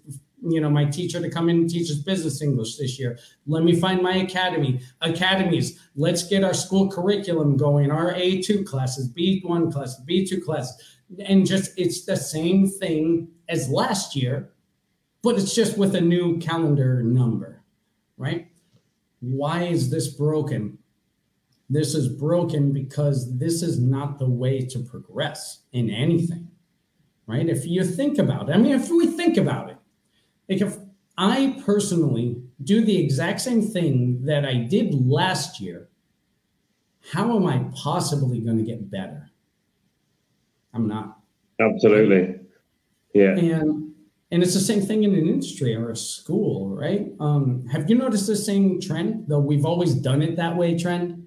you 0.42 0.60
know, 0.60 0.70
my 0.70 0.86
teacher 0.86 1.22
to 1.22 1.30
come 1.30 1.50
in 1.50 1.58
and 1.58 1.70
teach 1.70 1.92
us 1.92 1.98
business 1.98 2.42
English 2.42 2.78
this 2.78 3.00
year. 3.00 3.20
Let 3.46 3.64
me 3.64 3.80
find 3.80 4.02
my 4.02 4.18
academy, 4.18 4.82
academies. 5.02 5.80
Let's 5.96 6.28
get 6.28 6.44
our 6.44 6.54
school 6.54 6.90
curriculum 6.90 7.58
going, 7.58 7.92
our 7.92 8.14
A2 8.14 8.66
classes, 8.66 9.12
B1 9.12 9.72
classes, 9.72 10.04
B2 10.08 10.44
classes. 10.44 11.00
And 11.26 11.46
just 11.46 11.78
it's 11.78 12.06
the 12.06 12.16
same 12.16 12.68
thing 12.68 13.28
as 13.50 13.70
last 13.70 14.16
year, 14.16 14.52
but 15.22 15.38
it's 15.38 15.54
just 15.54 15.78
with 15.78 15.94
a 15.96 16.02
new 16.02 16.40
calendar 16.40 17.04
number, 17.04 17.62
right? 18.18 18.48
Why 19.20 19.64
is 19.64 19.92
this 19.92 20.08
broken? 20.08 20.80
This 21.72 21.96
is 21.96 22.10
broken 22.10 22.74
because 22.74 23.38
this 23.38 23.64
is 23.64 23.80
not 23.80 24.20
the 24.20 24.30
way 24.30 24.60
to 24.66 24.80
progress 24.80 25.62
in 25.72 25.90
anything, 25.90 26.50
right? 27.28 27.48
If 27.48 27.66
you 27.66 27.86
think 27.86 28.18
about 28.18 28.50
it, 28.50 28.52
I 28.54 28.58
mean, 28.58 28.74
if 28.74 28.90
we 28.90 29.08
think 29.08 29.38
about 29.38 29.70
it, 29.70 29.78
like 30.50 30.60
if 30.60 30.78
I 31.18 31.58
personally 31.66 32.44
do 32.62 32.84
the 32.84 32.98
exact 32.98 33.40
same 33.40 33.62
thing 33.62 34.26
that 34.26 34.44
I 34.46 34.56
did 34.56 35.08
last 35.08 35.62
year, 35.62 35.88
how 37.14 37.38
am 37.38 37.48
I 37.48 37.64
possibly 37.74 38.42
going 38.42 38.58
to 38.58 38.66
get 38.66 38.92
better? 38.92 39.32
I'm 40.74 40.90
not. 40.90 41.20
Absolutely. 41.58 42.36
Yeah. 43.14 43.38
And 43.38 43.94
and 44.30 44.44
it's 44.44 44.54
the 44.54 44.60
same 44.60 44.82
thing 44.82 45.04
in 45.04 45.14
an 45.14 45.26
industry 45.26 45.74
or 45.74 45.90
a 45.90 45.96
school, 45.96 46.76
right? 46.76 47.14
Um, 47.22 47.66
have 47.68 47.90
you 47.90 47.98
noticed 47.98 48.28
the 48.28 48.36
same 48.36 48.82
trend, 48.82 49.26
though 49.28 49.40
we've 49.40 49.66
always 49.66 49.94
done 49.94 50.22
it 50.22 50.36
that 50.36 50.58
way 50.58 50.78
trend? 50.78 51.21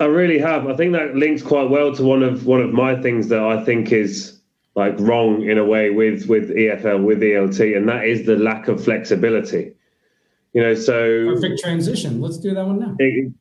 I 0.00 0.04
really 0.04 0.38
have. 0.38 0.68
I 0.68 0.76
think 0.76 0.92
that 0.92 1.16
links 1.16 1.42
quite 1.42 1.70
well 1.70 1.94
to 1.94 2.02
one 2.02 2.22
of 2.22 2.46
one 2.46 2.60
of 2.60 2.72
my 2.72 3.00
things 3.00 3.28
that 3.28 3.40
I 3.40 3.64
think 3.64 3.92
is 3.92 4.38
like 4.76 4.94
wrong 4.98 5.42
in 5.42 5.58
a 5.58 5.64
way 5.64 5.90
with 5.90 6.28
with 6.28 6.50
EFL 6.50 7.04
with 7.04 7.20
ELT, 7.20 7.76
and 7.76 7.88
that 7.88 8.04
is 8.04 8.24
the 8.24 8.36
lack 8.36 8.68
of 8.68 8.82
flexibility. 8.82 9.72
You 10.52 10.62
know, 10.62 10.74
so 10.74 11.34
perfect 11.34 11.60
transition. 11.60 12.20
Let's 12.20 12.38
do 12.38 12.54
that 12.54 12.64
one 12.64 12.78
now. 12.78 12.96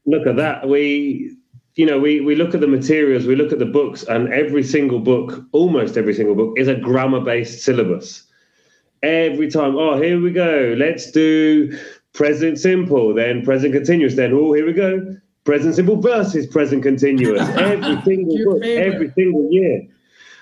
Look 0.06 0.28
at 0.28 0.36
that. 0.38 0.68
We, 0.68 1.38
you 1.76 1.86
know, 1.86 2.00
we 2.00 2.22
we 2.22 2.36
look 2.36 2.56
at 2.56 2.62
the 2.62 2.68
materials, 2.68 3.28
we 3.28 3.36
look 3.36 3.52
at 3.52 3.60
the 3.60 3.66
books, 3.66 4.04
and 4.04 4.34
every 4.34 4.64
single 4.64 5.00
book, 5.00 5.44
almost 5.52 5.96
every 5.96 6.16
single 6.16 6.36
book, 6.36 6.58
is 6.58 6.68
a 6.68 6.76
grammar 6.76 7.22
based 7.22 7.64
syllabus. 7.64 8.24
Every 9.04 9.50
time, 9.52 9.76
oh, 9.76 10.02
here 10.02 10.20
we 10.20 10.32
go. 10.32 10.76
Let's 10.76 11.12
do 11.12 11.78
present 12.14 12.58
simple, 12.58 13.14
then 13.14 13.44
present 13.44 13.74
continuous, 13.74 14.16
then 14.16 14.34
oh, 14.34 14.54
here 14.54 14.66
we 14.66 14.74
go 14.74 15.18
present 15.48 15.76
simple 15.76 15.96
versus 15.96 16.46
present 16.46 16.84
continuous 16.84 17.48
every 17.56 18.02
single 18.04 18.38
book, 18.44 18.66
every 18.66 19.10
single 19.14 19.50
year. 19.50 19.88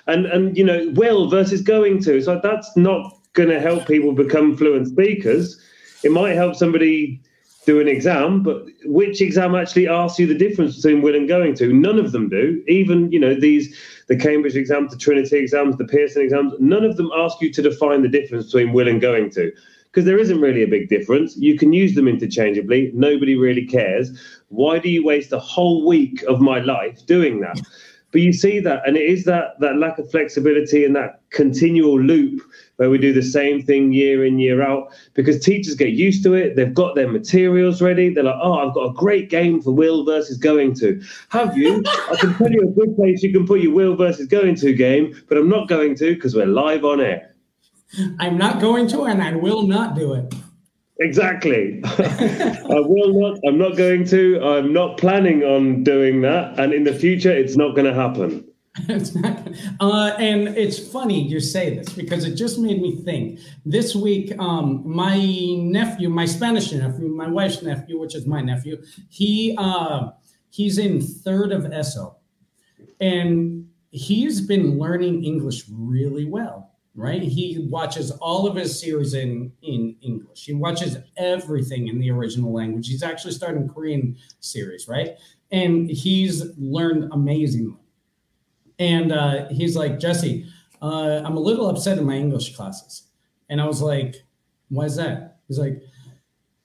And 0.07 0.25
and 0.25 0.57
you 0.57 0.63
know, 0.63 0.89
will 0.95 1.29
versus 1.29 1.61
going 1.61 2.01
to. 2.03 2.21
So 2.21 2.39
that's 2.41 2.75
not 2.75 3.15
going 3.33 3.49
to 3.49 3.59
help 3.59 3.87
people 3.87 4.13
become 4.13 4.57
fluent 4.57 4.87
speakers. 4.87 5.61
It 6.03 6.11
might 6.11 6.33
help 6.33 6.55
somebody 6.55 7.21
do 7.67 7.79
an 7.79 7.87
exam, 7.87 8.41
but 8.41 8.65
which 8.85 9.21
exam 9.21 9.53
actually 9.53 9.87
asks 9.87 10.17
you 10.17 10.25
the 10.25 10.37
difference 10.37 10.75
between 10.75 11.03
will 11.03 11.15
and 11.15 11.27
going 11.27 11.53
to? 11.55 11.71
None 11.71 11.99
of 11.99 12.11
them 12.11 12.27
do. 12.27 12.63
Even 12.67 13.11
you 13.11 13.19
know 13.19 13.39
these 13.39 13.77
the 14.07 14.17
Cambridge 14.17 14.55
exams, 14.55 14.91
the 14.91 14.97
Trinity 14.97 15.37
exams, 15.37 15.77
the 15.77 15.85
Pearson 15.85 16.23
exams. 16.23 16.53
None 16.59 16.83
of 16.83 16.97
them 16.97 17.11
ask 17.15 17.39
you 17.41 17.53
to 17.53 17.61
define 17.61 18.01
the 18.01 18.09
difference 18.09 18.45
between 18.47 18.73
will 18.73 18.87
and 18.87 18.99
going 18.99 19.29
to, 19.31 19.51
because 19.95 20.05
there 20.05 20.19
isn't 20.19 20.41
really 20.41 20.61
a 20.61 20.67
big 20.67 20.89
difference. 20.89 21.37
You 21.37 21.57
can 21.57 21.71
use 21.71 21.95
them 21.95 22.09
interchangeably. 22.09 22.91
Nobody 22.93 23.37
really 23.37 23.65
cares. 23.65 24.11
Why 24.49 24.77
do 24.77 24.89
you 24.89 25.05
waste 25.05 25.31
a 25.31 25.39
whole 25.39 25.85
week 25.85 26.21
of 26.23 26.41
my 26.41 26.59
life 26.59 27.05
doing 27.05 27.39
that? 27.39 27.61
But 28.11 28.21
you 28.21 28.31
see 28.31 28.61
that, 28.61 28.87
and 28.87 28.95
it 28.95 29.03
is 29.03 29.25
that 29.25 29.59
that 29.59 29.75
lack 29.75 29.99
of 29.99 30.09
flexibility 30.09 30.85
and 30.85 30.95
that 30.95 31.19
continual 31.31 31.99
loop 31.99 32.41
where 32.77 32.89
we 32.89 32.97
do 32.97 33.11
the 33.11 33.21
same 33.21 33.61
thing 33.61 33.91
year 33.91 34.23
in 34.23 34.39
year 34.39 34.61
out 34.61 34.87
because 35.15 35.43
teachers 35.43 35.75
get 35.75 35.89
used 35.89 36.23
to 36.23 36.33
it. 36.33 36.55
They've 36.55 36.73
got 36.73 36.95
their 36.95 37.11
materials 37.11 37.81
ready. 37.81 38.13
They're 38.13 38.23
like, 38.23 38.39
"Oh, 38.41 38.53
I've 38.53 38.73
got 38.73 38.91
a 38.91 38.93
great 38.93 39.29
game 39.29 39.61
for 39.61 39.71
will 39.71 40.05
versus 40.05 40.37
going 40.37 40.75
to." 40.75 41.01
Have 41.27 41.57
you? 41.57 41.83
I 42.09 42.15
can 42.15 42.33
tell 42.35 42.51
you 42.53 42.61
a 42.61 42.71
good 42.79 42.95
place 42.95 43.21
you 43.21 43.33
can 43.33 43.45
put 43.45 43.59
your 43.59 43.73
will 43.73 43.97
versus 43.97 44.27
going 44.27 44.55
to 44.57 44.71
game, 44.71 45.13
but 45.27 45.37
I'm 45.37 45.49
not 45.49 45.67
going 45.67 45.95
to 45.95 46.15
because 46.15 46.33
we're 46.33 46.45
live 46.45 46.85
on 46.85 47.01
air. 47.01 47.34
I'm 48.19 48.37
not 48.37 48.59
going 48.59 48.87
to, 48.89 49.03
and 49.03 49.21
I 49.21 49.35
will 49.35 49.67
not 49.67 49.95
do 49.95 50.13
it. 50.13 50.33
Exactly. 50.99 51.81
I 51.83 52.79
will 52.79 53.13
not. 53.13 53.39
I'm 53.45 53.57
not 53.57 53.75
going 53.75 54.05
to. 54.05 54.41
I'm 54.41 54.71
not 54.71 54.97
planning 54.97 55.43
on 55.43 55.83
doing 55.83 56.21
that. 56.21 56.57
And 56.57 56.73
in 56.73 56.85
the 56.85 56.93
future, 56.93 57.31
it's 57.31 57.57
not 57.57 57.75
going 57.75 57.85
to 57.85 57.93
happen. 57.93 58.45
it's 58.89 59.13
not. 59.13 59.47
Uh, 59.79 60.15
and 60.19 60.49
it's 60.49 60.79
funny 60.79 61.21
you 61.21 61.39
say 61.39 61.75
this 61.75 61.89
because 61.89 62.23
it 62.23 62.35
just 62.35 62.59
made 62.59 62.81
me 62.81 62.95
think. 63.03 63.39
This 63.65 63.93
week, 63.93 64.37
um, 64.39 64.83
my 64.85 65.17
nephew, 65.17 66.09
my 66.09 66.25
Spanish 66.25 66.71
nephew, 66.71 67.09
my 67.09 67.27
wife's 67.27 67.61
nephew, 67.61 67.99
which 67.99 68.15
is 68.15 68.25
my 68.25 68.41
nephew, 68.41 68.81
he 69.09 69.55
uh, 69.57 70.11
he's 70.49 70.77
in 70.77 71.01
third 71.01 71.51
of 71.51 71.71
ESO, 71.71 72.15
and 73.01 73.67
he's 73.91 74.39
been 74.39 74.77
learning 74.77 75.25
English 75.25 75.65
really 75.69 76.25
well 76.25 76.74
right? 76.95 77.21
He 77.21 77.67
watches 77.69 78.11
all 78.11 78.47
of 78.47 78.55
his 78.55 78.79
series 78.79 79.13
in 79.13 79.51
in 79.61 79.95
English. 80.01 80.45
He 80.45 80.53
watches 80.53 80.97
everything 81.17 81.87
in 81.87 81.99
the 81.99 82.09
original 82.11 82.53
language. 82.53 82.87
He's 82.87 83.03
actually 83.03 83.33
starting 83.33 83.67
Korean 83.67 84.15
series, 84.39 84.87
right? 84.87 85.17
And 85.51 85.89
he's 85.89 86.43
learned 86.57 87.11
amazingly. 87.11 87.79
And 88.79 89.11
uh, 89.11 89.47
he's 89.49 89.75
like, 89.75 89.99
Jesse, 89.99 90.45
uh, 90.81 91.21
I'm 91.23 91.37
a 91.37 91.39
little 91.39 91.69
upset 91.69 91.97
in 91.97 92.05
my 92.05 92.15
English 92.15 92.55
classes. 92.55 93.03
And 93.49 93.61
I 93.61 93.65
was 93.65 93.81
like, 93.81 94.15
why 94.69 94.85
is 94.85 94.95
that? 94.95 95.39
He's 95.47 95.59
like, 95.59 95.81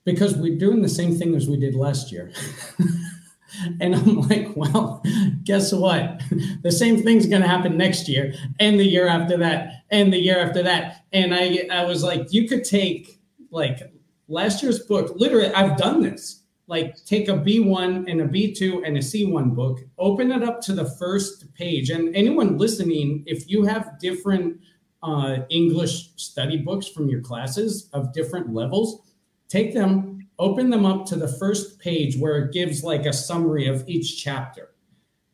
because 0.03 0.35
we're 0.35 0.57
doing 0.57 0.81
the 0.81 0.89
same 0.89 1.15
thing 1.15 1.35
as 1.35 1.47
we 1.47 1.57
did 1.57 1.75
last 1.75 2.11
year. 2.11 2.31
And 3.79 3.95
I'm 3.95 4.21
like, 4.21 4.55
well, 4.55 5.03
guess 5.43 5.73
what? 5.73 6.21
The 6.63 6.71
same 6.71 7.01
thing's 7.03 7.25
going 7.25 7.41
to 7.41 7.47
happen 7.47 7.77
next 7.77 8.07
year 8.07 8.33
and 8.59 8.79
the 8.79 8.85
year 8.85 9.07
after 9.07 9.37
that 9.37 9.83
and 9.89 10.13
the 10.13 10.19
year 10.19 10.39
after 10.39 10.63
that. 10.63 11.05
And 11.11 11.33
I, 11.33 11.67
I 11.71 11.85
was 11.85 12.03
like, 12.03 12.31
you 12.31 12.47
could 12.47 12.63
take 12.63 13.19
like 13.49 13.91
last 14.27 14.63
year's 14.63 14.79
book, 14.79 15.13
literally, 15.15 15.53
I've 15.53 15.77
done 15.77 16.01
this. 16.01 16.43
Like, 16.67 17.03
take 17.03 17.27
a 17.27 17.33
B1 17.33 18.09
and 18.09 18.21
a 18.21 18.27
B2 18.27 18.87
and 18.87 18.95
a 18.95 19.01
C1 19.01 19.53
book, 19.53 19.79
open 19.97 20.31
it 20.31 20.41
up 20.41 20.61
to 20.61 20.73
the 20.73 20.89
first 20.91 21.53
page. 21.53 21.89
And 21.89 22.15
anyone 22.15 22.57
listening, 22.57 23.23
if 23.27 23.49
you 23.49 23.65
have 23.65 23.99
different 23.99 24.61
uh, 25.03 25.39
English 25.49 26.11
study 26.15 26.57
books 26.57 26.87
from 26.87 27.09
your 27.09 27.19
classes 27.19 27.89
of 27.91 28.13
different 28.13 28.53
levels, 28.53 29.01
take 29.49 29.73
them, 29.73 30.10
open 30.41 30.71
them 30.71 30.85
up 30.85 31.05
to 31.05 31.15
the 31.15 31.27
first 31.27 31.79
page 31.79 32.17
where 32.17 32.39
it 32.39 32.51
gives 32.51 32.83
like 32.83 33.05
a 33.05 33.13
summary 33.13 33.67
of 33.67 33.87
each 33.87 34.21
chapter. 34.21 34.71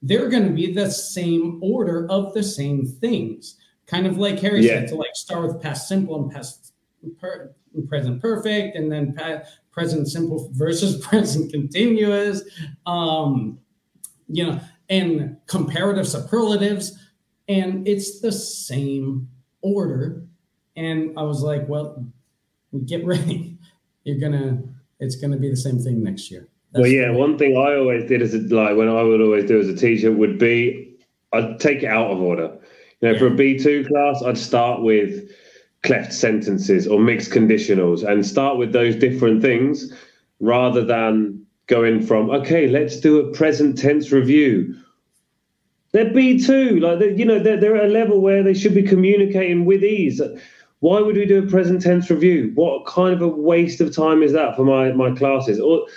They're 0.01 0.29
going 0.29 0.43
to 0.43 0.53
be 0.53 0.73
the 0.73 0.91
same 0.91 1.59
order 1.63 2.05
of 2.11 2.33
the 2.33 2.43
same 2.43 2.85
things. 2.85 3.55
Kind 3.87 4.05
of 4.05 4.17
like 4.17 4.37
Harry 4.39 4.67
yeah. 4.67 4.81
said, 4.81 4.89
to 4.89 4.95
like 4.95 5.15
start 5.15 5.47
with 5.47 5.61
past 5.61 5.87
simple 5.87 6.21
and 6.21 6.31
past 6.31 6.73
per, 7.19 7.55
present 7.87 8.21
perfect, 8.21 8.75
and 8.75 8.91
then 8.91 9.13
past, 9.13 9.59
present 9.71 10.09
simple 10.09 10.49
versus 10.53 11.03
present 11.07 11.51
continuous. 11.51 12.43
Um, 12.85 13.57
you 14.27 14.45
know, 14.45 14.59
and 14.89 15.37
comparative 15.47 16.07
superlatives, 16.07 16.99
and 17.47 17.87
it's 17.87 18.19
the 18.19 18.31
same 18.31 19.29
order. 19.61 20.21
And 20.75 21.17
I 21.17 21.23
was 21.23 21.41
like, 21.41 21.67
well, 21.69 22.05
get 22.85 23.05
ready. 23.05 23.57
You're 24.03 24.19
gonna 24.19 24.63
it's 24.99 25.15
going 25.15 25.31
to 25.31 25.37
be 25.37 25.49
the 25.49 25.55
same 25.55 25.79
thing 25.79 26.03
next 26.03 26.31
year. 26.31 26.47
That's 26.71 26.83
well, 26.83 26.91
yeah, 26.91 27.11
one 27.11 27.37
thing 27.37 27.55
I 27.55 27.75
always 27.75 28.07
did 28.07 28.21
as 28.21 28.33
a, 28.33 28.39
like 28.39 28.75
when 28.75 28.89
I 28.89 29.01
would 29.01 29.21
always 29.21 29.45
do 29.45 29.59
as 29.59 29.69
a 29.69 29.75
teacher 29.75 30.11
would 30.11 30.37
be 30.37 30.95
I'd 31.33 31.59
take 31.59 31.83
it 31.83 31.87
out 31.87 32.11
of 32.11 32.19
order. 32.19 32.57
You 33.01 33.09
know, 33.09 33.11
yeah. 33.13 33.19
for 33.19 33.27
a 33.27 33.35
B 33.35 33.57
two 33.57 33.85
class, 33.85 34.23
I'd 34.23 34.37
start 34.37 34.81
with 34.81 35.29
cleft 35.83 36.13
sentences 36.13 36.87
or 36.87 36.99
mixed 36.99 37.31
conditionals 37.31 38.07
and 38.07 38.25
start 38.25 38.57
with 38.57 38.73
those 38.73 38.95
different 38.95 39.41
things 39.41 39.93
rather 40.39 40.83
than 40.83 41.45
going 41.67 42.01
from 42.01 42.29
okay, 42.29 42.67
let's 42.67 42.99
do 42.99 43.19
a 43.19 43.31
present 43.31 43.77
tense 43.77 44.11
review. 44.11 44.75
They're 45.91 46.13
B 46.13 46.43
two, 46.43 46.79
like 46.79 47.17
you 47.17 47.25
know, 47.25 47.39
they're, 47.39 47.57
they're 47.57 47.77
at 47.77 47.85
a 47.85 47.93
level 47.93 48.19
where 48.21 48.43
they 48.43 48.53
should 48.53 48.75
be 48.75 48.83
communicating 48.83 49.65
with 49.65 49.83
ease. 49.83 50.21
Why 50.79 51.01
would 51.01 51.15
we 51.15 51.25
do 51.25 51.43
a 51.43 51.47
present 51.47 51.81
tense 51.81 52.09
review? 52.09 52.51
What 52.55 52.85
kind 52.85 53.13
of 53.13 53.21
a 53.21 53.27
waste 53.27 53.81
of 53.81 53.95
time 53.95 54.21
is 54.21 54.31
that 54.33 54.55
for 54.55 54.63
my, 54.63 54.91
my 54.91 55.11
classes? 55.15 55.59
Or, 55.59 55.87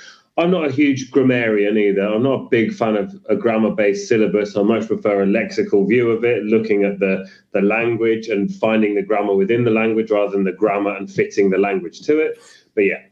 I'm 0.41 0.51
not 0.51 0.67
a 0.67 0.73
huge 0.73 1.11
grammarian 1.11 1.77
either. 1.77 2.03
I'm 2.03 2.23
not 2.23 2.47
a 2.47 2.49
big 2.49 2.73
fan 2.73 2.97
of 2.97 3.15
a 3.29 3.37
grammar 3.37 3.73
based 3.73 4.09
syllabus. 4.09 4.57
I 4.57 4.63
much 4.63 4.87
prefer 4.87 5.23
a 5.23 5.27
lexical 5.27 5.87
view 5.87 6.11
of 6.11 6.25
it, 6.25 6.45
looking 6.45 6.85
at 6.85 6.99
the, 6.99 7.29
the 7.53 7.61
language 7.61 8.29
and 8.29 8.55
finding 8.55 8.95
the 8.95 9.03
grammar 9.03 9.35
within 9.35 9.65
the 9.65 9.71
language 9.71 10.11
rather 10.11 10.33
than 10.33 10.45
the 10.45 10.53
grammar 10.53 10.97
and 10.97 11.11
fitting 11.11 11.51
the 11.51 11.59
language 11.59 12.01
to 12.03 12.19
it. 12.21 12.39
But 12.75 12.83
yeah, 12.83 13.03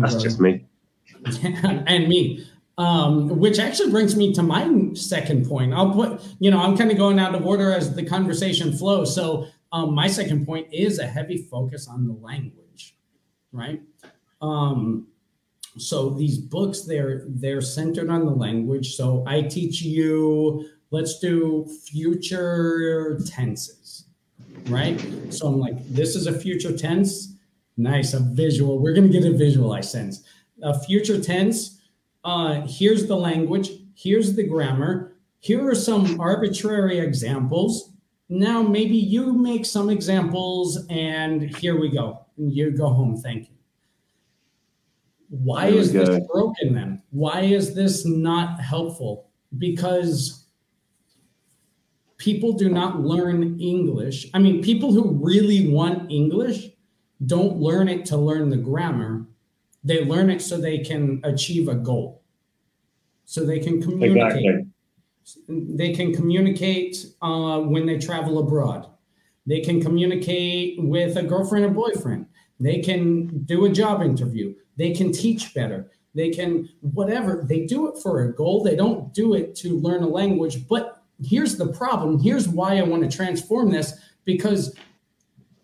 that's 0.00 0.22
just 0.22 0.38
me. 0.38 0.64
and 1.42 2.08
me. 2.08 2.46
Um, 2.78 3.38
which 3.38 3.58
actually 3.58 3.90
brings 3.90 4.14
me 4.16 4.34
to 4.34 4.42
my 4.42 4.70
second 4.92 5.48
point. 5.48 5.72
I'll 5.72 5.92
put, 5.92 6.20
you 6.40 6.50
know, 6.50 6.60
I'm 6.60 6.76
kind 6.76 6.90
of 6.90 6.98
going 6.98 7.18
out 7.18 7.34
of 7.34 7.44
order 7.44 7.72
as 7.72 7.94
the 7.94 8.04
conversation 8.04 8.76
flows. 8.76 9.14
So 9.14 9.48
um, 9.76 9.94
my 9.94 10.06
second 10.06 10.46
point 10.46 10.72
is 10.72 10.98
a 10.98 11.06
heavy 11.06 11.36
focus 11.36 11.86
on 11.86 12.06
the 12.06 12.14
language, 12.14 12.96
right? 13.52 13.82
Um, 14.40 15.08
so 15.76 16.08
these 16.08 16.38
books 16.38 16.82
they're 16.82 17.24
they're 17.28 17.60
centered 17.60 18.08
on 18.08 18.24
the 18.24 18.32
language. 18.32 18.96
So 18.96 19.22
I 19.26 19.42
teach 19.42 19.82
you. 19.82 20.66
Let's 20.90 21.18
do 21.18 21.68
future 21.84 23.18
tenses, 23.26 24.06
right? 24.68 24.98
So 25.30 25.48
I'm 25.48 25.58
like, 25.58 25.76
this 25.88 26.16
is 26.16 26.26
a 26.26 26.32
future 26.32 26.74
tense. 26.74 27.34
Nice, 27.76 28.14
a 28.14 28.20
visual. 28.20 28.78
We're 28.78 28.94
gonna 28.94 29.08
get 29.08 29.26
a 29.26 29.32
visual. 29.32 29.72
I 29.72 29.82
sense 29.82 30.24
a 30.62 30.78
future 30.78 31.20
tense. 31.20 31.82
Uh, 32.24 32.62
here's 32.66 33.06
the 33.06 33.16
language. 33.16 33.72
Here's 33.94 34.34
the 34.34 34.44
grammar. 34.44 35.12
Here 35.40 35.68
are 35.68 35.74
some 35.74 36.18
arbitrary 36.18 36.98
examples 36.98 37.92
now 38.28 38.62
maybe 38.62 38.96
you 38.96 39.32
make 39.32 39.64
some 39.64 39.90
examples 39.90 40.86
and 40.90 41.42
here 41.56 41.78
we 41.78 41.88
go. 41.88 42.26
You 42.36 42.70
go 42.70 42.88
home. 42.88 43.16
Thank 43.16 43.48
you. 43.48 43.54
Why 45.28 45.66
is 45.68 45.92
this 45.92 46.26
broken 46.32 46.74
then? 46.74 47.02
Why 47.10 47.40
is 47.40 47.74
this 47.74 48.04
not 48.04 48.60
helpful? 48.60 49.28
Because 49.58 50.46
people 52.16 52.52
do 52.52 52.68
not 52.68 53.00
learn 53.00 53.58
English. 53.60 54.28
I 54.34 54.38
mean, 54.38 54.62
people 54.62 54.92
who 54.92 55.18
really 55.22 55.68
want 55.68 56.10
English 56.10 56.68
don't 57.26 57.56
learn 57.56 57.88
it 57.88 58.04
to 58.06 58.16
learn 58.16 58.50
the 58.50 58.56
grammar. 58.56 59.26
They 59.84 60.04
learn 60.04 60.30
it 60.30 60.42
so 60.42 60.58
they 60.58 60.78
can 60.78 61.20
achieve 61.24 61.68
a 61.68 61.74
goal, 61.74 62.22
so 63.24 63.44
they 63.44 63.58
can 63.58 63.80
communicate. 63.80 64.44
Exactly. 64.44 64.65
They 65.48 65.92
can 65.92 66.14
communicate 66.14 67.06
uh, 67.20 67.60
when 67.60 67.86
they 67.86 67.98
travel 67.98 68.38
abroad. 68.38 68.88
They 69.46 69.60
can 69.60 69.80
communicate 69.80 70.76
with 70.78 71.16
a 71.16 71.22
girlfriend 71.22 71.64
or 71.64 71.70
boyfriend. 71.70 72.26
They 72.58 72.80
can 72.80 73.44
do 73.44 73.64
a 73.64 73.70
job 73.70 74.02
interview. 74.02 74.54
They 74.76 74.92
can 74.92 75.12
teach 75.12 75.54
better. 75.54 75.90
They 76.14 76.30
can, 76.30 76.68
whatever. 76.80 77.44
They 77.46 77.66
do 77.66 77.88
it 77.88 77.98
for 77.98 78.22
a 78.22 78.32
goal. 78.32 78.62
They 78.62 78.76
don't 78.76 79.12
do 79.12 79.34
it 79.34 79.54
to 79.56 79.78
learn 79.78 80.02
a 80.02 80.08
language. 80.08 80.66
But 80.66 81.02
here's 81.22 81.56
the 81.56 81.68
problem. 81.68 82.18
Here's 82.18 82.48
why 82.48 82.78
I 82.78 82.82
want 82.82 83.08
to 83.08 83.14
transform 83.14 83.70
this 83.70 83.94
because 84.24 84.74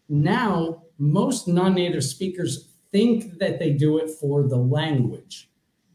now 0.09 0.83
most 0.99 1.49
non 1.49 1.75
native 1.75 2.04
speakers 2.04 2.69
think 2.92 3.38
that 3.38 3.59
they 3.59 3.73
do 3.73 3.99
it 3.99 4.11
for 4.11 4.47
the 4.47 4.57
language 4.57 5.49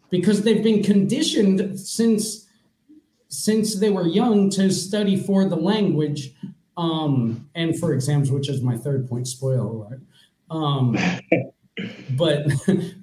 because 0.10 0.42
they've 0.42 0.64
been 0.64 0.82
conditioned 0.82 1.80
since 1.80 2.47
since 3.30 3.80
they 3.80 3.90
were 3.90 4.08
young 4.08 4.50
to 4.52 4.72
study 4.72 5.18
for 5.18 5.46
the 5.46 5.56
language 5.56 6.34
um, 6.78 7.50
and 7.56 7.78
for 7.78 7.94
exams, 7.94 8.32
which 8.32 8.50
is 8.50 8.62
my 8.62 8.78
third 8.78 9.08
point, 9.10 9.28
spoiler 9.28 9.66
alert. 9.66 10.02
Um, 10.50 10.98
but 12.18 12.48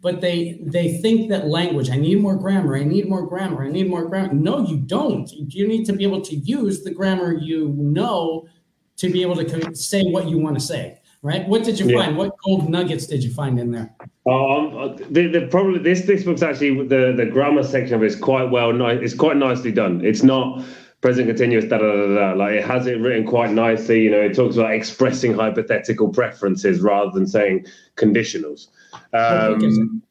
but 0.01 0.21
they 0.21 0.59
they 0.63 0.99
think 0.99 1.31
that 1.31 1.47
language 1.47 1.91
i 1.91 1.97
need 1.97 2.21
more 2.21 2.35
grammar 2.35 2.77
i 2.77 2.83
need 2.83 3.09
more 3.09 3.25
grammar 3.25 3.65
i 3.65 3.69
need 3.69 3.89
more 3.89 4.05
grammar. 4.05 4.33
No 4.33 4.67
you 4.67 4.79
don't. 4.79 5.31
You 5.31 5.69
need 5.69 5.85
to 5.87 5.93
be 5.93 6.03
able 6.03 6.23
to 6.23 6.35
use 6.35 6.83
the 6.83 6.91
grammar 6.91 7.35
you 7.35 7.69
know 7.69 8.49
to 8.97 9.11
be 9.11 9.23
able 9.23 9.37
to 9.37 9.77
say 9.77 10.03
what 10.03 10.29
you 10.29 10.39
want 10.39 10.59
to 10.59 10.61
say 10.61 10.99
right? 11.25 11.49
What 11.49 11.65
did 11.65 11.81
you 11.81 11.89
yeah. 11.89 12.05
find? 12.05 12.17
What 12.17 12.33
gold 12.45 12.69
nuggets 12.69 13.07
did 13.07 13.25
you 13.25 13.33
find 13.33 13.59
in 13.59 13.73
there 13.73 13.97
um, 14.27 14.97
the, 15.11 15.27
the 15.27 15.47
probably 15.51 15.79
this 15.79 16.03
this 16.03 16.25
book's 16.25 16.43
actually 16.43 16.87
the 16.87 17.13
the 17.17 17.27
grammar 17.27 17.63
section 17.63 17.95
of 17.95 18.03
it 18.03 18.07
is 18.07 18.17
quite 18.17 18.51
well 18.51 18.73
nice 18.73 18.99
it's 19.03 19.15
quite 19.15 19.37
nicely 19.37 19.71
done 19.71 20.05
it's 20.05 20.23
not 20.23 20.65
present 21.03 21.27
continuous 21.27 21.67
da, 21.67 21.77
da 21.77 21.85
da 21.85 22.15
da 22.15 22.33
like 22.33 22.55
it 22.55 22.65
has 22.65 22.87
it 22.87 22.99
written 23.01 23.27
quite 23.27 23.51
nicely 23.51 24.01
you 24.01 24.11
know 24.11 24.21
it 24.21 24.35
talks 24.35 24.57
about 24.57 24.73
expressing 24.73 25.35
hypothetical 25.35 26.09
preferences 26.09 26.81
rather 26.81 27.11
than 27.11 27.27
saying 27.27 27.67
conditionals 27.97 28.69
um, 29.13 30.03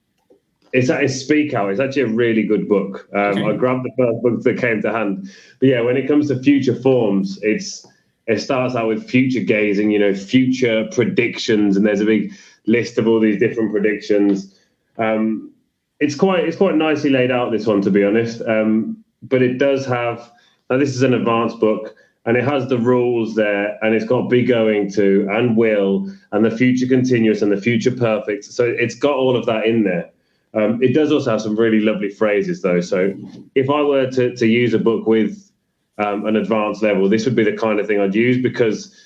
it's 0.74 0.90
it's 0.90 1.16
Speak 1.16 1.54
Out. 1.54 1.70
It's 1.70 1.80
actually 1.80 2.02
a 2.02 2.08
really 2.08 2.44
good 2.44 2.68
book. 2.68 3.08
Um, 3.14 3.20
okay. 3.20 3.44
I 3.44 3.56
grabbed 3.56 3.86
the 3.86 3.92
first 3.96 4.24
book 4.24 4.42
that 4.42 4.58
came 4.58 4.82
to 4.82 4.92
hand. 4.92 5.30
But 5.60 5.70
yeah, 5.70 5.82
when 5.82 5.98
it 5.98 6.08
comes 6.08 6.28
to 6.30 6.40
future 6.42 6.76
forms, 6.76 7.38
it's 7.44 7.86
it 8.26 8.42
starts 8.42 8.76
out 8.76 8.88
with 8.88 9.08
future 9.08 9.42
gazing, 9.42 9.92
you 9.92 10.00
know, 10.00 10.16
future 10.16 10.88
predictions, 10.92 11.78
and 11.78 11.86
there's 11.86 12.02
a 12.02 12.06
big 12.06 12.34
list 12.66 12.98
of 12.98 13.08
all 13.08 13.20
these 13.20 13.40
different 13.40 13.72
predictions. 13.72 14.60
Um, 14.98 15.52
it's 16.00 16.16
quite 16.16 16.46
it's 16.46 16.58
quite 16.58 16.76
nicely 16.76 17.10
laid 17.10 17.32
out 17.32 17.52
this 17.52 17.66
one, 17.66 17.82
to 17.82 17.92
be 17.92 18.04
honest. 18.04 18.42
Um, 18.42 19.04
but 19.24 19.42
it 19.42 19.58
does 19.58 19.86
have 19.86 20.32
now 20.70 20.78
this 20.78 20.96
is 20.96 21.02
an 21.02 21.14
advanced 21.14 21.60
book 21.60 21.96
and 22.26 22.38
it 22.38 22.44
has 22.44 22.68
the 22.68 22.78
rules 22.78 23.36
there 23.36 23.78
and 23.84 23.94
it's 23.94 24.06
got 24.06 24.30
be 24.30 24.44
going 24.44 24.92
to 24.92 25.28
and 25.32 25.58
will 25.58 26.10
and 26.32 26.46
the 26.46 26.56
future 26.56 26.88
continuous 26.88 27.42
and 27.42 27.52
the 27.52 27.60
future 27.60 27.92
perfect 27.92 28.46
so 28.46 28.66
it's 28.66 28.96
got 28.96 29.16
all 29.16 29.36
of 29.36 29.46
that 29.46 29.66
in 29.66 29.84
there 29.84 30.10
um, 30.56 30.82
it 30.84 30.94
does 30.94 31.12
also 31.12 31.32
have 31.32 31.42
some 31.42 31.56
really 31.56 31.80
lovely 31.80 32.10
phrases 32.10 32.62
though 32.62 32.82
so 32.82 33.14
if 33.56 33.70
i 33.70 33.82
were 33.82 34.10
to, 34.10 34.36
to 34.36 34.48
use 34.48 34.74
a 34.74 34.80
book 34.80 35.06
with 35.06 35.52
um, 35.98 36.26
an 36.26 36.36
advanced 36.36 36.82
level 36.82 37.10
this 37.10 37.26
would 37.26 37.36
be 37.36 37.44
the 37.44 37.56
kind 37.56 37.80
of 37.80 37.88
thing 37.88 38.00
i'd 38.00 38.16
use 38.16 38.42
because 38.42 38.98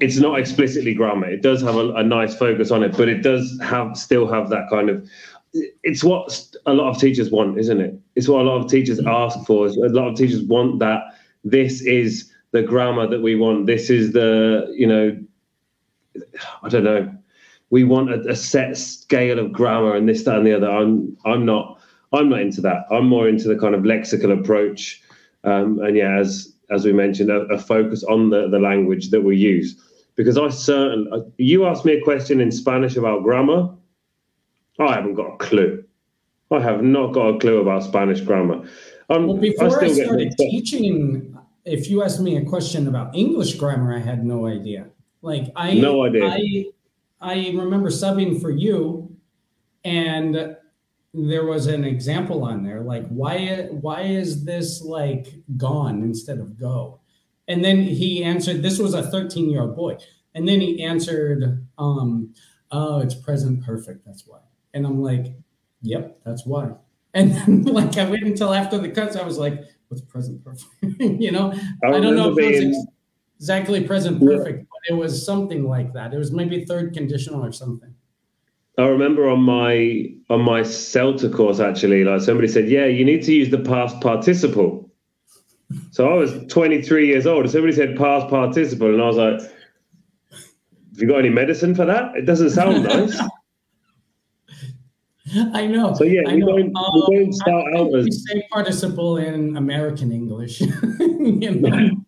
it's 0.00 0.16
not 0.16 0.38
explicitly 0.38 0.94
grammar 0.94 1.28
it 1.28 1.42
does 1.42 1.62
have 1.62 1.76
a, 1.76 1.90
a 1.94 2.02
nice 2.02 2.36
focus 2.36 2.70
on 2.70 2.82
it 2.82 2.96
but 2.96 3.08
it 3.08 3.22
does 3.22 3.58
have 3.62 3.96
still 3.96 4.26
have 4.26 4.48
that 4.50 4.68
kind 4.70 4.90
of 4.90 5.08
it's 5.82 6.04
what 6.04 6.46
a 6.66 6.74
lot 6.74 6.90
of 6.90 6.98
teachers 6.98 7.30
want 7.30 7.58
isn't 7.58 7.80
it 7.80 7.98
it's 8.14 8.28
what 8.28 8.40
a 8.40 8.44
lot 8.44 8.62
of 8.62 8.70
teachers 8.70 9.00
ask 9.06 9.38
for 9.46 9.66
a 9.66 9.88
lot 9.88 10.08
of 10.08 10.16
teachers 10.16 10.42
want 10.42 10.78
that 10.78 11.02
this 11.44 11.80
is 11.82 12.32
the 12.50 12.62
grammar 12.62 13.06
that 13.06 13.22
we 13.22 13.36
want. 13.36 13.66
This 13.66 13.90
is 13.90 14.12
the, 14.12 14.72
you 14.74 14.86
know, 14.86 15.16
I 16.62 16.68
don't 16.68 16.84
know. 16.84 17.14
We 17.70 17.84
want 17.84 18.10
a, 18.10 18.30
a 18.30 18.36
set 18.36 18.76
scale 18.76 19.38
of 19.38 19.52
grammar 19.52 19.94
and 19.94 20.08
this, 20.08 20.24
that, 20.24 20.38
and 20.38 20.46
the 20.46 20.56
other. 20.56 20.70
I'm, 20.70 21.16
I'm 21.24 21.44
not, 21.44 21.80
I'm 22.12 22.28
not 22.28 22.40
into 22.40 22.60
that. 22.62 22.86
I'm 22.90 23.08
more 23.08 23.28
into 23.28 23.48
the 23.48 23.58
kind 23.58 23.74
of 23.74 23.82
lexical 23.82 24.38
approach. 24.38 25.02
Um, 25.44 25.78
and 25.80 25.96
yeah, 25.96 26.18
as 26.18 26.54
as 26.70 26.84
we 26.84 26.92
mentioned, 26.92 27.30
a, 27.30 27.42
a, 27.46 27.58
focus 27.58 28.02
on 28.04 28.30
the, 28.30 28.48
the 28.48 28.58
language 28.58 29.10
that 29.10 29.20
we 29.20 29.36
use. 29.36 29.82
Because 30.16 30.38
I 30.38 30.48
certain, 30.48 31.32
you 31.36 31.66
asked 31.66 31.84
me 31.84 31.94
a 31.94 32.02
question 32.02 32.40
in 32.40 32.50
Spanish 32.50 32.96
about 32.96 33.22
grammar, 33.22 33.70
I 34.78 34.94
haven't 34.94 35.14
got 35.14 35.34
a 35.34 35.36
clue. 35.36 35.84
I 36.50 36.60
have 36.60 36.82
not 36.82 37.12
got 37.12 37.34
a 37.34 37.38
clue 37.38 37.60
about 37.60 37.82
Spanish 37.82 38.20
grammar. 38.20 38.68
Um, 39.10 39.26
well, 39.26 39.36
before 39.36 39.82
I, 39.82 39.86
I 39.86 39.92
started 39.92 40.34
teaching, 40.38 41.36
if 41.64 41.88
you 41.90 42.02
asked 42.02 42.20
me 42.20 42.36
a 42.36 42.44
question 42.44 42.88
about 42.88 43.14
English 43.14 43.54
grammar, 43.54 43.94
I 43.94 43.98
had 43.98 44.24
no 44.24 44.46
idea. 44.46 44.86
Like 45.22 45.50
I, 45.56 45.74
no 45.74 46.04
idea. 46.04 46.24
I, 46.24 46.66
I 47.20 47.34
remember 47.48 47.90
subbing 47.90 48.40
for 48.40 48.50
you, 48.50 49.16
and 49.84 50.56
there 51.14 51.46
was 51.46 51.66
an 51.66 51.84
example 51.84 52.44
on 52.44 52.62
there, 52.62 52.80
like 52.80 53.06
why 53.08 53.68
why 53.70 54.02
is 54.02 54.44
this 54.44 54.82
like 54.82 55.34
gone 55.56 56.02
instead 56.02 56.38
of 56.38 56.58
go? 56.58 57.00
And 57.48 57.64
then 57.64 57.82
he 57.82 58.24
answered. 58.24 58.62
This 58.62 58.78
was 58.78 58.94
a 58.94 59.02
13 59.02 59.48
year 59.48 59.62
old 59.62 59.76
boy, 59.76 59.98
and 60.34 60.48
then 60.48 60.60
he 60.60 60.82
answered, 60.82 61.64
um, 61.78 62.34
"Oh, 62.70 63.00
it's 63.00 63.14
present 63.14 63.64
perfect. 63.64 64.04
That's 64.04 64.26
why." 64.26 64.40
And 64.74 64.84
I'm 64.84 65.00
like, 65.00 65.34
"Yep, 65.82 66.20
that's 66.24 66.44
why." 66.44 66.72
And 67.16 67.32
then, 67.32 67.62
like, 67.74 67.96
I 67.96 68.08
waited 68.08 68.28
until 68.28 68.52
after 68.52 68.78
the 68.78 68.90
cuts. 68.90 69.16
I 69.16 69.22
was 69.22 69.38
like, 69.38 69.64
what's 69.88 70.02
present 70.02 70.44
perfect? 70.44 70.70
you 71.00 71.32
know, 71.32 71.52
I, 71.82 71.88
I 71.88 72.00
don't 72.00 72.14
know 72.14 72.30
if 72.30 72.38
it 72.38 72.68
was 72.68 72.86
exactly 73.38 73.82
present 73.82 74.20
perfect, 74.20 74.58
yeah. 74.58 74.64
but 74.64 74.94
it 74.94 74.98
was 74.98 75.24
something 75.24 75.66
like 75.66 75.92
that. 75.94 76.12
It 76.12 76.18
was 76.18 76.30
maybe 76.30 76.64
third 76.64 76.92
conditional 76.94 77.44
or 77.44 77.52
something. 77.52 77.94
I 78.78 78.86
remember 78.86 79.28
on 79.28 79.40
my 79.40 80.06
on 80.28 80.42
my 80.42 80.60
CELTA 80.60 81.32
course 81.32 81.60
actually, 81.60 82.04
like 82.04 82.20
somebody 82.20 82.48
said, 82.48 82.68
"Yeah, 82.68 82.86
you 82.86 83.04
need 83.04 83.22
to 83.24 83.32
use 83.32 83.50
the 83.50 83.58
past 83.58 84.00
participle." 84.00 84.90
So 85.90 86.08
I 86.08 86.14
was 86.14 86.32
23 86.48 87.06
years 87.06 87.26
old, 87.26 87.44
and 87.44 87.50
somebody 87.50 87.72
said 87.72 87.96
past 87.96 88.28
participle, 88.28 88.92
and 88.92 89.02
I 89.02 89.06
was 89.06 89.16
like, 89.16 89.40
"Have 89.40 90.98
you 90.98 91.08
got 91.08 91.18
any 91.18 91.30
medicine 91.30 91.74
for 91.74 91.86
that? 91.86 92.14
It 92.16 92.26
doesn't 92.26 92.50
sound 92.50 92.84
nice." 92.84 93.18
I 95.54 95.66
know. 95.66 95.92
So 95.94 96.04
yeah, 96.04 96.22
we 96.26 96.40
don't, 96.40 96.54
we 96.54 96.72
oh, 96.76 97.08
don't 97.10 97.32
start 97.32 97.64
out 97.76 97.94
as 97.94 98.04
we 98.04 98.12
say 98.12 98.46
participle 98.52 99.16
in 99.16 99.56
American 99.56 100.12
English. 100.12 100.60
you 100.60 101.54
know? 101.54 101.90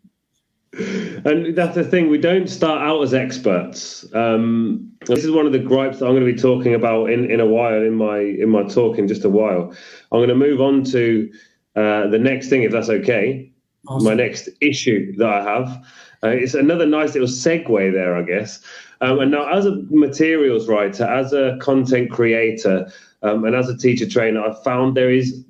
and 0.78 1.56
that's 1.56 1.74
the 1.74 1.84
thing. 1.84 2.08
We 2.08 2.18
don't 2.18 2.48
start 2.48 2.80
out 2.82 3.02
as 3.02 3.14
experts. 3.14 4.06
Um, 4.14 4.92
this 5.06 5.24
is 5.24 5.30
one 5.30 5.46
of 5.46 5.52
the 5.52 5.58
gripes 5.58 5.98
that 5.98 6.06
I'm 6.06 6.12
going 6.12 6.26
to 6.26 6.32
be 6.32 6.38
talking 6.38 6.74
about 6.74 7.10
in, 7.10 7.30
in 7.30 7.40
a 7.40 7.46
while 7.46 7.82
in 7.82 7.94
my 7.94 8.18
in 8.18 8.48
my 8.48 8.62
talk 8.62 8.98
in 8.98 9.08
just 9.08 9.24
a 9.24 9.28
while. 9.28 9.74
I'm 10.12 10.18
going 10.18 10.28
to 10.28 10.34
move 10.34 10.60
on 10.60 10.84
to 10.84 11.30
uh, 11.76 12.06
the 12.08 12.18
next 12.18 12.48
thing, 12.48 12.62
if 12.62 12.72
that's 12.72 12.88
okay. 12.88 13.52
Awesome. 13.88 14.04
My 14.04 14.14
next 14.14 14.48
issue 14.60 15.16
that 15.16 15.28
I 15.28 15.42
have. 15.42 15.84
Uh, 16.22 16.28
it's 16.28 16.54
another 16.54 16.84
nice 16.84 17.14
little 17.14 17.28
segue 17.28 17.92
there, 17.92 18.16
I 18.16 18.22
guess. 18.22 18.60
Um, 19.00 19.20
and 19.20 19.30
now, 19.30 19.48
as 19.48 19.66
a 19.66 19.76
materials 19.90 20.68
writer, 20.68 21.04
as 21.04 21.32
a 21.32 21.56
content 21.60 22.10
creator, 22.10 22.90
um, 23.22 23.44
and 23.44 23.54
as 23.54 23.68
a 23.68 23.76
teacher 23.76 24.08
trainer, 24.08 24.42
I've 24.42 24.62
found 24.62 24.96
there 24.96 25.10
is 25.10 25.44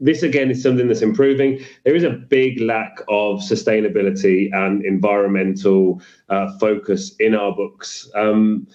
this 0.00 0.22
again 0.22 0.50
is 0.50 0.62
something 0.62 0.88
that's 0.88 1.02
improving. 1.02 1.60
There 1.84 1.94
is 1.94 2.04
a 2.04 2.10
big 2.10 2.60
lack 2.60 3.00
of 3.08 3.40
sustainability 3.40 4.50
and 4.52 4.84
environmental 4.84 6.02
uh, 6.28 6.56
focus 6.58 7.14
in 7.18 7.34
our 7.34 7.54
books, 7.54 8.10
um, 8.14 8.66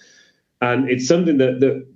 and 0.60 0.88
it's 0.90 1.06
something 1.06 1.38
that 1.38 1.60
that 1.60 1.86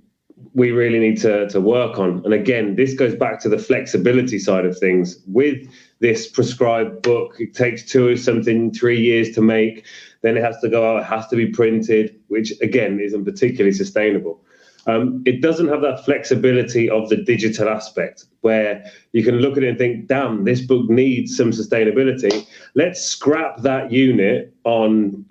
we 0.54 0.70
really 0.70 0.98
need 0.98 1.18
to 1.22 1.48
to 1.48 1.60
work 1.60 1.98
on. 1.98 2.22
And 2.24 2.34
again, 2.34 2.76
this 2.76 2.94
goes 2.94 3.16
back 3.16 3.40
to 3.40 3.48
the 3.48 3.58
flexibility 3.58 4.38
side 4.38 4.64
of 4.64 4.78
things. 4.78 5.18
With 5.26 5.68
this 5.98 6.28
prescribed 6.28 7.02
book, 7.02 7.36
it 7.40 7.54
takes 7.54 7.84
two 7.84 8.08
or 8.08 8.16
something 8.16 8.72
three 8.72 9.00
years 9.00 9.30
to 9.34 9.42
make. 9.42 9.84
Then 10.22 10.36
it 10.36 10.42
has 10.44 10.58
to 10.60 10.68
go 10.68 10.96
out. 10.96 11.00
It 11.00 11.06
has 11.06 11.26
to 11.28 11.36
be 11.36 11.46
printed, 11.46 12.20
which 12.28 12.52
again 12.60 13.00
isn't 13.00 13.24
particularly 13.24 13.72
sustainable. 13.72 14.40
Um, 14.86 15.22
it 15.26 15.42
doesn't 15.42 15.68
have 15.68 15.80
that 15.82 16.04
flexibility 16.04 16.88
of 16.88 17.08
the 17.08 17.16
digital 17.16 17.68
aspect 17.68 18.26
where 18.42 18.84
you 19.12 19.24
can 19.24 19.36
look 19.36 19.56
at 19.56 19.64
it 19.64 19.70
and 19.70 19.78
think, 19.78 20.06
damn, 20.06 20.44
this 20.44 20.60
book 20.60 20.88
needs 20.88 21.36
some 21.36 21.50
sustainability. 21.50 22.46
Let's 22.74 23.04
scrap 23.04 23.62
that 23.62 23.90
unit 23.90 24.54
on 24.64 25.26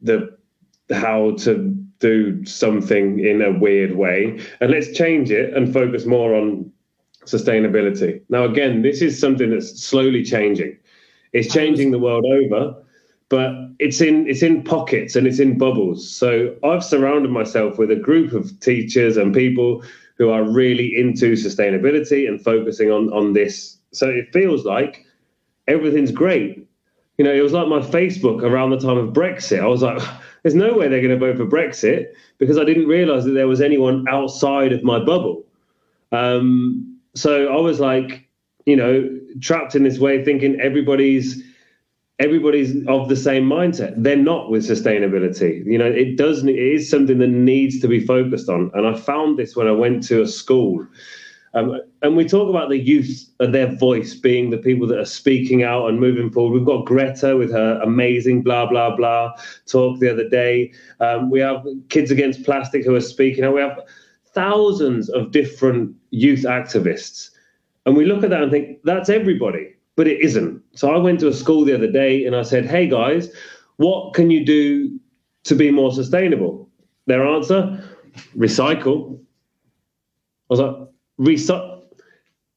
the 0.00 0.36
how 0.92 1.32
to 1.32 1.74
do 1.98 2.44
something 2.44 3.18
in 3.18 3.42
a 3.42 3.50
weird 3.58 3.96
way 3.96 4.38
and 4.60 4.70
let's 4.70 4.92
change 4.92 5.30
it 5.30 5.54
and 5.54 5.72
focus 5.72 6.06
more 6.06 6.34
on 6.34 6.70
sustainability. 7.24 8.20
Now, 8.28 8.44
again, 8.44 8.82
this 8.82 9.02
is 9.02 9.18
something 9.18 9.50
that's 9.50 9.82
slowly 9.82 10.22
changing. 10.22 10.76
It's 11.32 11.52
changing 11.52 11.90
the 11.90 11.98
world 11.98 12.24
over 12.24 12.82
but 13.28 13.52
it's 13.78 14.00
in 14.00 14.28
it's 14.28 14.42
in 14.42 14.62
pockets 14.62 15.16
and 15.16 15.26
it's 15.26 15.38
in 15.38 15.58
bubbles. 15.58 16.08
So 16.08 16.54
I've 16.64 16.84
surrounded 16.84 17.30
myself 17.30 17.78
with 17.78 17.90
a 17.90 17.96
group 17.96 18.32
of 18.32 18.58
teachers 18.60 19.16
and 19.16 19.34
people 19.34 19.82
who 20.18 20.30
are 20.30 20.44
really 20.44 20.96
into 20.96 21.32
sustainability 21.32 22.28
and 22.28 22.42
focusing 22.42 22.90
on 22.90 23.12
on 23.12 23.32
this. 23.32 23.78
So 23.92 24.08
it 24.08 24.32
feels 24.32 24.64
like 24.64 25.04
everything's 25.66 26.12
great. 26.12 26.68
You 27.18 27.24
know, 27.24 27.32
it 27.32 27.40
was 27.40 27.52
like 27.52 27.66
my 27.66 27.80
Facebook 27.80 28.42
around 28.42 28.70
the 28.70 28.78
time 28.78 28.98
of 28.98 29.12
Brexit. 29.12 29.60
I 29.60 29.66
was 29.66 29.82
like, 29.82 30.00
there's 30.42 30.54
no 30.54 30.74
way 30.74 30.88
they're 30.88 31.02
going 31.02 31.18
to 31.18 31.26
vote 31.26 31.36
for 31.36 31.46
Brexit 31.46 32.08
because 32.38 32.58
I 32.58 32.64
didn't 32.64 32.86
realize 32.86 33.24
that 33.24 33.32
there 33.32 33.48
was 33.48 33.60
anyone 33.60 34.06
outside 34.08 34.72
of 34.72 34.84
my 34.84 34.98
bubble. 34.98 35.44
Um, 36.12 37.00
so 37.14 37.48
I 37.48 37.60
was 37.60 37.80
like, 37.80 38.28
you 38.66 38.76
know, 38.76 39.18
trapped 39.40 39.74
in 39.74 39.82
this 39.82 39.98
way, 39.98 40.24
thinking 40.24 40.60
everybody's 40.60 41.42
everybody's 42.18 42.86
of 42.86 43.08
the 43.08 43.16
same 43.16 43.44
mindset. 43.44 43.94
They're 43.96 44.16
not 44.16 44.50
with 44.50 44.66
sustainability. 44.66 45.64
You 45.66 45.78
know, 45.78 45.86
it 45.86 46.16
does. 46.16 46.44
It 46.44 46.58
is 46.58 46.88
something 46.88 47.18
that 47.18 47.28
needs 47.28 47.80
to 47.80 47.88
be 47.88 48.00
focused 48.00 48.48
on. 48.48 48.70
And 48.74 48.86
I 48.86 48.94
found 48.94 49.38
this 49.38 49.54
when 49.56 49.66
I 49.66 49.72
went 49.72 50.02
to 50.08 50.22
a 50.22 50.26
school. 50.26 50.86
Um, 51.54 51.80
and 52.02 52.16
we 52.16 52.26
talk 52.26 52.50
about 52.50 52.68
the 52.68 52.78
youth 52.78 53.30
and 53.40 53.54
their 53.54 53.74
voice 53.76 54.14
being 54.14 54.50
the 54.50 54.58
people 54.58 54.86
that 54.88 54.98
are 54.98 55.06
speaking 55.06 55.62
out 55.62 55.88
and 55.88 55.98
moving 55.98 56.30
forward. 56.30 56.54
We've 56.54 56.66
got 56.66 56.84
Greta 56.84 57.34
with 57.36 57.50
her 57.50 57.80
amazing 57.82 58.42
blah, 58.42 58.66
blah, 58.66 58.94
blah 58.94 59.32
talk 59.66 59.98
the 59.98 60.10
other 60.10 60.28
day. 60.28 60.72
Um, 61.00 61.30
we 61.30 61.40
have 61.40 61.64
Kids 61.88 62.10
Against 62.10 62.44
Plastic 62.44 62.84
who 62.84 62.94
are 62.94 63.00
speaking 63.00 63.42
out. 63.44 63.54
We 63.54 63.62
have 63.62 63.80
thousands 64.34 65.08
of 65.08 65.30
different 65.30 65.94
youth 66.10 66.42
activists. 66.42 67.30
And 67.86 67.96
we 67.96 68.04
look 68.04 68.22
at 68.22 68.30
that 68.30 68.42
and 68.42 68.52
think, 68.52 68.78
that's 68.84 69.08
everybody, 69.08 69.75
but 69.96 70.06
it 70.06 70.20
isn't. 70.20 70.62
So 70.72 70.94
I 70.94 70.98
went 70.98 71.20
to 71.20 71.28
a 71.28 71.32
school 71.32 71.64
the 71.64 71.74
other 71.74 71.90
day 71.90 72.24
and 72.24 72.36
I 72.36 72.42
said, 72.42 72.66
hey 72.66 72.86
guys, 72.86 73.30
what 73.76 74.14
can 74.14 74.30
you 74.30 74.44
do 74.44 74.98
to 75.44 75.54
be 75.54 75.70
more 75.70 75.92
sustainable? 75.92 76.68
Their 77.06 77.26
answer, 77.26 77.82
recycle. 78.36 79.18
I 80.50 80.54
was 80.54 80.60
like, 80.60 80.76
recycle. 81.18 81.65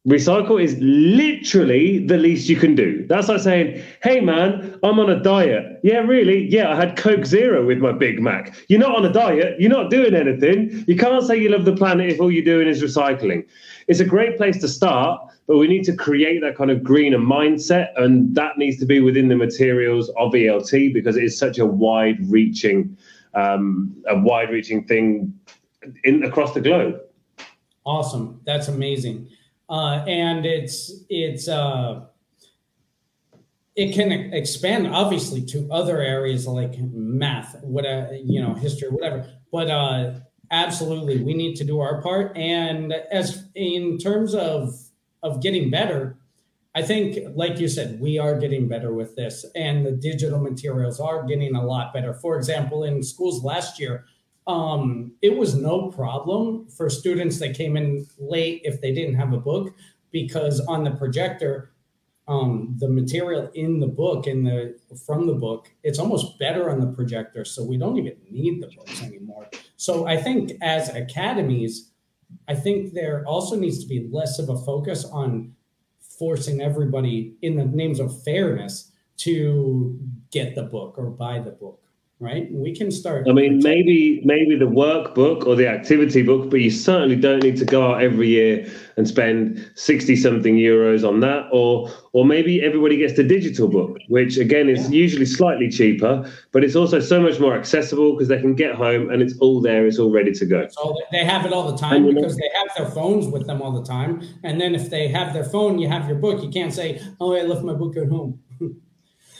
Recycle 0.07 0.63
is 0.63 0.77
literally 0.79 2.05
the 2.05 2.17
least 2.17 2.47
you 2.47 2.55
can 2.55 2.73
do. 2.73 3.05
That's 3.07 3.27
like 3.27 3.41
saying, 3.41 3.83
hey 4.01 4.21
man, 4.21 4.79
I'm 4.81 4.97
on 4.97 5.09
a 5.09 5.21
diet. 5.21 5.81
Yeah, 5.83 5.99
really? 5.99 6.47
Yeah, 6.47 6.71
I 6.71 6.75
had 6.75 6.95
Coke 6.95 7.25
Zero 7.25 7.65
with 7.65 7.79
my 7.79 7.91
Big 7.91 8.21
Mac. 8.21 8.55
You're 8.69 8.79
not 8.79 8.95
on 8.95 9.05
a 9.05 9.11
diet. 9.11 9.59
You're 9.59 9.69
not 9.69 9.89
doing 9.89 10.15
anything. 10.15 10.85
You 10.87 10.95
can't 10.95 11.25
say 11.25 11.37
you 11.37 11.49
love 11.49 11.65
the 11.65 11.75
planet 11.75 12.13
if 12.13 12.21
all 12.21 12.31
you're 12.31 12.45
doing 12.45 12.69
is 12.69 12.81
recycling. 12.81 13.45
It's 13.89 13.99
a 13.99 14.05
great 14.05 14.37
place 14.37 14.61
to 14.61 14.69
start, 14.69 15.19
but 15.47 15.57
we 15.57 15.67
need 15.67 15.83
to 15.83 15.95
create 15.95 16.39
that 16.41 16.55
kind 16.55 16.71
of 16.71 16.81
greener 16.81 17.17
mindset. 17.19 17.89
And 17.97 18.33
that 18.35 18.57
needs 18.57 18.77
to 18.79 18.85
be 18.85 19.01
within 19.01 19.27
the 19.27 19.35
materials 19.35 20.07
of 20.17 20.31
ELT 20.31 20.93
because 20.93 21.17
it 21.17 21.25
is 21.25 21.37
such 21.37 21.59
a 21.59 21.65
wide 21.65 22.19
reaching, 22.29 22.97
um, 23.33 23.93
a 24.07 24.17
wide 24.17 24.49
reaching 24.49 24.85
thing 24.85 25.37
in 26.05 26.23
across 26.23 26.53
the 26.53 26.61
globe. 26.61 27.01
Awesome. 27.85 28.39
That's 28.45 28.69
amazing. 28.69 29.27
Uh, 29.69 30.03
and 30.07 30.45
it's 30.45 31.03
it's 31.09 31.47
uh, 31.47 32.05
it 33.75 33.93
can 33.93 34.11
expand 34.33 34.87
obviously 34.87 35.45
to 35.45 35.69
other 35.71 36.01
areas 36.01 36.47
like 36.47 36.77
math, 36.79 37.55
whatever 37.63 38.13
you 38.15 38.41
know, 38.41 38.53
history, 38.55 38.89
whatever. 38.89 39.29
But 39.51 39.69
uh, 39.69 40.13
absolutely, 40.51 41.23
we 41.23 41.33
need 41.33 41.55
to 41.57 41.63
do 41.63 41.79
our 41.79 42.01
part. 42.01 42.35
And 42.35 42.93
as 43.11 43.45
in 43.55 43.97
terms 43.97 44.33
of 44.33 44.73
of 45.21 45.41
getting 45.41 45.69
better, 45.69 46.17
I 46.73 46.81
think, 46.81 47.19
like 47.35 47.59
you 47.59 47.67
said, 47.67 47.99
we 47.99 48.17
are 48.17 48.39
getting 48.39 48.67
better 48.67 48.93
with 48.93 49.15
this, 49.15 49.45
and 49.55 49.85
the 49.85 49.91
digital 49.91 50.39
materials 50.39 50.99
are 50.99 51.25
getting 51.25 51.55
a 51.55 51.63
lot 51.63 51.93
better. 51.93 52.13
For 52.13 52.37
example, 52.37 52.83
in 52.83 53.03
schools 53.03 53.43
last 53.43 53.79
year, 53.79 54.05
um, 54.47 55.13
it 55.21 55.37
was 55.37 55.55
no 55.55 55.89
problem 55.91 56.67
for 56.67 56.89
students 56.89 57.39
that 57.39 57.55
came 57.55 57.77
in 57.77 58.07
late 58.17 58.61
if 58.63 58.81
they 58.81 58.91
didn't 58.93 59.15
have 59.15 59.33
a 59.33 59.37
book 59.37 59.75
because 60.11 60.59
on 60.61 60.83
the 60.83 60.91
projector 60.91 61.71
um, 62.27 62.75
the 62.77 62.87
material 62.87 63.49
in 63.55 63.79
the 63.79 63.87
book 63.87 64.27
in 64.27 64.43
the 64.43 64.77
from 65.05 65.25
the 65.25 65.33
book 65.33 65.71
it's 65.83 65.97
almost 65.97 66.37
better 66.37 66.69
on 66.69 66.79
the 66.79 66.87
projector 66.87 67.43
so 67.43 67.63
we 67.63 67.77
don't 67.77 67.97
even 67.97 68.15
need 68.29 68.61
the 68.61 68.67
books 68.67 69.01
anymore. 69.01 69.47
So 69.77 70.05
i 70.05 70.15
think 70.15 70.53
as 70.61 70.89
academies 70.89 71.91
i 72.47 72.53
think 72.53 72.93
there 72.93 73.25
also 73.25 73.55
needs 73.55 73.81
to 73.81 73.87
be 73.87 74.07
less 74.11 74.37
of 74.37 74.49
a 74.49 74.57
focus 74.57 75.05
on 75.05 75.55
forcing 75.99 76.61
everybody 76.61 77.35
in 77.41 77.55
the 77.55 77.65
names 77.65 77.99
of 77.99 78.23
fairness 78.23 78.91
to 79.17 79.99
get 80.31 80.53
the 80.53 80.63
book 80.63 80.95
or 80.97 81.09
buy 81.09 81.39
the 81.39 81.51
book 81.51 81.83
right? 82.19 82.51
We 82.51 82.75
can 82.75 82.91
start. 82.91 83.27
I 83.29 83.31
mean, 83.31 83.59
maybe 83.63 84.21
maybe 84.25 84.57
the 84.57 84.65
workbook 84.65 85.47
or 85.47 85.55
the 85.55 85.67
activity 85.67 86.21
book, 86.21 86.49
but 86.49 86.59
you 86.59 86.69
certainly 86.69 87.15
don't 87.15 87.41
need 87.41 87.57
to 87.57 87.65
go 87.65 87.91
out 87.91 88.03
every 88.03 88.27
year 88.27 88.69
and 88.97 89.07
spend 89.07 89.71
sixty 89.75 90.15
something 90.15 90.55
euros 90.55 91.07
on 91.07 91.21
that. 91.21 91.47
Or 91.51 91.89
or 92.11 92.25
maybe 92.25 92.61
everybody 92.61 92.97
gets 92.97 93.15
the 93.15 93.23
digital 93.23 93.69
book, 93.69 93.97
which 94.09 94.37
again 94.37 94.67
is 94.69 94.89
yeah. 94.89 94.97
usually 94.97 95.25
slightly 95.25 95.69
cheaper, 95.69 96.29
but 96.51 96.63
it's 96.63 96.75
also 96.75 96.99
so 96.99 97.21
much 97.21 97.39
more 97.39 97.55
accessible 97.57 98.13
because 98.13 98.27
they 98.27 98.41
can 98.41 98.53
get 98.53 98.75
home 98.75 99.09
and 99.09 99.21
it's 99.21 99.37
all 99.39 99.61
there, 99.61 99.87
it's 99.87 99.97
all 99.97 100.11
ready 100.11 100.33
to 100.33 100.45
go. 100.45 100.67
So 100.71 100.97
they 101.11 101.23
have 101.23 101.45
it 101.45 101.53
all 101.53 101.71
the 101.71 101.77
time 101.77 102.05
and, 102.05 102.15
because 102.15 102.35
they 102.35 102.49
have 102.55 102.67
their 102.77 102.93
phones 102.93 103.27
with 103.27 103.47
them 103.47 103.61
all 103.61 103.71
the 103.71 103.85
time. 103.85 104.21
And 104.43 104.59
then 104.59 104.75
if 104.75 104.89
they 104.89 105.07
have 105.07 105.33
their 105.33 105.45
phone, 105.45 105.79
you 105.79 105.87
have 105.87 106.07
your 106.07 106.17
book. 106.17 106.43
You 106.43 106.49
can't 106.49 106.73
say, 106.73 107.01
"Oh, 107.21 107.33
I 107.33 107.43
left 107.43 107.63
my 107.63 107.73
book 107.73 107.95
at 107.95 108.09
home." 108.09 108.41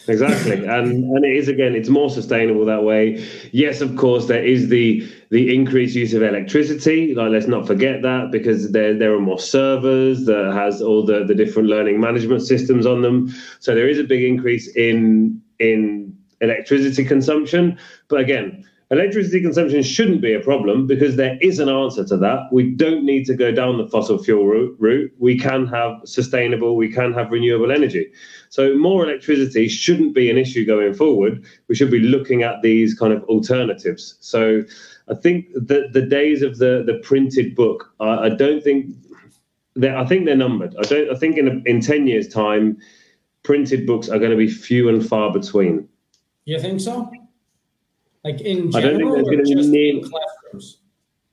exactly. 0.09 0.65
And 0.65 1.05
and 1.15 1.25
it 1.25 1.35
is 1.35 1.47
again 1.47 1.75
it's 1.75 1.89
more 1.89 2.09
sustainable 2.09 2.65
that 2.65 2.83
way. 2.83 3.25
Yes 3.51 3.81
of 3.81 3.95
course 3.95 4.27
there 4.27 4.43
is 4.43 4.69
the 4.69 5.07
the 5.29 5.53
increased 5.55 5.95
use 5.95 6.13
of 6.13 6.23
electricity. 6.23 7.13
Like 7.15 7.31
let's 7.31 7.47
not 7.47 7.67
forget 7.67 8.01
that 8.01 8.31
because 8.31 8.71
there 8.71 8.93
there 8.97 9.13
are 9.13 9.19
more 9.21 9.39
servers 9.39 10.25
that 10.25 10.53
has 10.53 10.81
all 10.81 11.05
the 11.05 11.23
the 11.25 11.35
different 11.35 11.69
learning 11.69 11.99
management 11.99 12.41
systems 12.41 12.85
on 12.85 13.01
them. 13.01 13.33
So 13.59 13.75
there 13.75 13.87
is 13.87 13.99
a 13.99 14.03
big 14.03 14.23
increase 14.23 14.67
in 14.75 15.41
in 15.59 16.17
electricity 16.41 17.05
consumption. 17.05 17.77
But 18.07 18.21
again 18.21 18.65
Electricity 18.91 19.39
consumption 19.39 19.83
shouldn't 19.83 20.19
be 20.19 20.33
a 20.33 20.39
problem 20.39 20.87
because 20.87 21.15
there 21.15 21.37
is 21.41 21.59
an 21.59 21.69
answer 21.69 22.03
to 22.05 22.17
that. 22.17 22.47
We 22.51 22.71
don't 22.71 23.05
need 23.05 23.25
to 23.27 23.35
go 23.35 23.51
down 23.51 23.77
the 23.77 23.87
fossil 23.87 24.17
fuel 24.17 24.45
route. 24.45 25.13
We 25.19 25.37
can 25.37 25.67
have 25.67 26.01
sustainable, 26.05 26.75
we 26.75 26.91
can 26.91 27.13
have 27.13 27.29
renewable 27.29 27.71
energy. 27.71 28.11
So, 28.49 28.75
more 28.75 29.03
electricity 29.03 29.67
shouldn't 29.67 30.15
be 30.15 30.31
an 30.31 30.39
issue 30.39 30.65
going 30.65 30.95
forward. 30.95 31.45
We 31.67 31.75
should 31.75 31.91
be 31.91 31.99
looking 31.99 32.41
at 32.41 32.63
these 32.63 32.95
kind 32.95 33.13
of 33.13 33.23
alternatives. 33.25 34.17
So, 34.21 34.63
I 35.07 35.13
think 35.13 35.53
that 35.53 35.93
the 35.93 36.01
days 36.01 36.41
of 36.41 36.57
the, 36.57 36.83
the 36.83 36.99
printed 37.03 37.55
book, 37.55 37.93
I, 37.99 38.25
I 38.25 38.29
don't 38.29 38.63
think 38.63 38.87
I 39.83 40.05
think 40.05 40.25
they're 40.25 40.35
numbered. 40.35 40.75
I 40.77 40.81
don't. 40.81 41.11
I 41.11 41.15
think 41.15 41.37
in 41.37 41.61
in 41.67 41.79
ten 41.79 42.07
years' 42.07 42.27
time, 42.27 42.79
printed 43.43 43.85
books 43.85 44.09
are 44.09 44.17
going 44.17 44.31
to 44.31 44.37
be 44.37 44.49
few 44.49 44.89
and 44.89 45.07
far 45.07 45.31
between. 45.31 45.87
You 46.45 46.59
think 46.59 46.81
so? 46.81 47.11
Like 48.23 48.41
in 48.41 48.71
general, 48.71 48.75
I 48.75 48.81
don't 48.81 48.97
think 48.97 49.11
there's 49.11 49.49
going 49.49 49.63
to 49.63 49.71
be 49.71 49.93
near, 49.93 50.09
classrooms. 50.09 50.77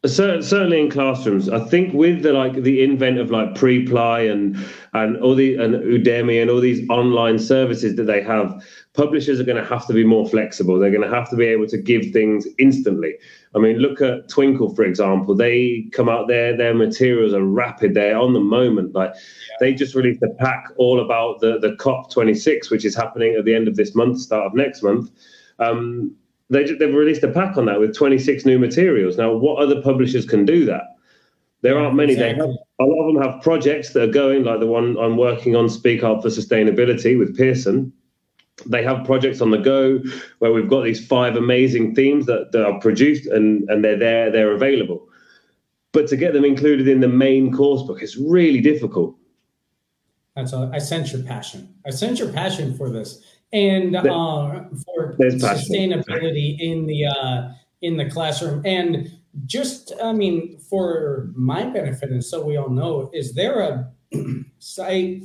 Certainly 0.05 0.81
in 0.81 0.91
classrooms, 0.91 1.49
I 1.49 1.59
think 1.59 1.93
with 1.93 2.23
the 2.23 2.33
like 2.33 2.53
the 2.53 2.85
invent 2.85 3.19
of 3.19 3.33
like 3.33 3.55
Preply 3.55 4.31
and 4.31 4.57
and 4.93 5.17
all 5.17 5.35
the 5.35 5.57
and 5.57 5.75
Udemy 5.75 6.41
and 6.41 6.49
all 6.49 6.61
these 6.61 6.89
online 6.89 7.41
services 7.41 7.97
that 7.97 8.05
they 8.05 8.23
have, 8.23 8.65
publishers 8.93 9.41
are 9.41 9.45
going 9.45 9.61
to 9.61 9.69
have 9.69 9.85
to 9.89 9.93
be 9.93 10.05
more 10.05 10.29
flexible. 10.29 10.79
They're 10.79 10.93
going 10.93 11.09
to 11.09 11.15
have 11.15 11.29
to 11.31 11.37
be 11.37 11.47
able 11.47 11.67
to 11.69 11.79
give 11.79 12.13
things 12.13 12.47
instantly. 12.59 13.15
I 13.57 13.59
mean, 13.59 13.79
look 13.79 14.01
at 14.01 14.29
Twinkl 14.29 14.77
for 14.77 14.85
example. 14.85 15.35
They 15.35 15.89
come 15.93 16.09
out 16.09 16.29
there, 16.29 16.57
their 16.57 16.75
materials 16.75 17.33
are 17.33 17.45
rapid. 17.45 17.95
They're 17.95 18.19
on 18.19 18.33
the 18.33 18.41
moment. 18.41 18.95
Like 18.95 19.11
yeah. 19.13 19.57
they 19.59 19.75
just 19.75 19.97
released 19.97 20.23
a 20.23 20.33
pack 20.39 20.69
all 20.77 21.01
about 21.01 21.41
the 21.41 21.59
the 21.59 21.75
COP 21.77 22.13
26, 22.13 22.71
which 22.71 22.85
is 22.85 22.95
happening 22.95 23.35
at 23.35 23.45
the 23.45 23.55
end 23.55 23.67
of 23.67 23.75
this 23.75 23.97
month, 23.97 24.21
start 24.21 24.47
of 24.47 24.55
next 24.55 24.85
month. 24.85 25.11
Um, 25.59 26.15
they, 26.51 26.65
they've 26.65 26.95
released 26.95 27.23
a 27.23 27.29
pack 27.29 27.57
on 27.57 27.67
that 27.67 27.81
with 27.81 27.95
26 27.95 28.45
new 28.45 28.59
materials. 28.59 29.17
Now, 29.17 29.33
what 29.33 29.63
other 29.63 29.81
publishers 29.83 30.25
can 30.25 30.45
do 30.45 30.65
that? 30.67 30.83
There 31.63 31.79
aren't 31.79 31.97
many. 31.97 32.13
Exactly. 32.13 32.47
They 32.47 32.47
have, 32.47 32.57
a 32.79 32.85
lot 32.85 33.09
of 33.09 33.15
them 33.15 33.23
have 33.23 33.43
projects 33.43 33.93
that 33.93 34.09
are 34.09 34.13
going, 34.13 34.45
like 34.45 34.61
the 34.61 34.67
one 34.67 34.97
I'm 34.99 35.17
working 35.17 35.57
on, 35.57 35.69
Speak 35.69 36.05
Up 36.05 36.23
for 36.23 36.29
Sustainability 36.29 37.19
with 37.19 37.37
Pearson. 37.37 37.93
They 38.65 38.83
have 38.85 39.05
projects 39.05 39.41
on 39.41 39.51
the 39.51 39.59
go 39.59 40.01
where 40.39 40.53
we've 40.53 40.69
got 40.69 40.85
these 40.85 41.05
five 41.05 41.37
amazing 41.37 41.95
themes 41.95 42.27
that, 42.27 42.53
that 42.53 42.65
are 42.65 42.79
produced 42.81 43.27
and, 43.27 43.69
and 43.69 43.85
they're 43.85 43.99
there, 43.99 44.31
they're 44.31 44.53
available. 44.53 45.09
But 45.93 46.07
to 46.09 46.17
get 46.17 46.33
them 46.33 46.45
included 46.45 46.89
in 46.89 47.01
the 47.01 47.09
main 47.09 47.53
course 47.53 47.83
book 47.83 48.03
is 48.03 48.17
really 48.17 48.61
difficult. 48.61 49.17
That's 50.37 50.53
all. 50.53 50.71
I 50.73 50.79
sense 50.79 51.13
your 51.13 51.23
passion. 51.23 51.75
I 51.87 51.91
sense 51.91 52.19
your 52.19 52.33
passion 52.33 52.77
for 52.77 52.91
this 52.91 53.23
and 53.57 53.97
uh, 53.97 54.65
for 54.85 55.17
sustainability 55.19 56.61
in 56.61 56.87
the 56.87 57.07
uh, 57.07 57.49
in 57.81 57.97
the 57.97 58.09
classroom. 58.09 58.63
And 58.67 59.11
just, 59.47 59.93
I 60.03 60.13
mean, 60.13 60.59
for 60.59 61.31
my 61.35 61.65
benefit, 61.65 62.11
and 62.11 62.25
so 62.25 62.45
we 62.45 62.57
all 62.57 62.69
know, 62.69 63.11
is 63.15 63.35
there 63.35 63.61
a 63.61 63.93
site 64.59 65.25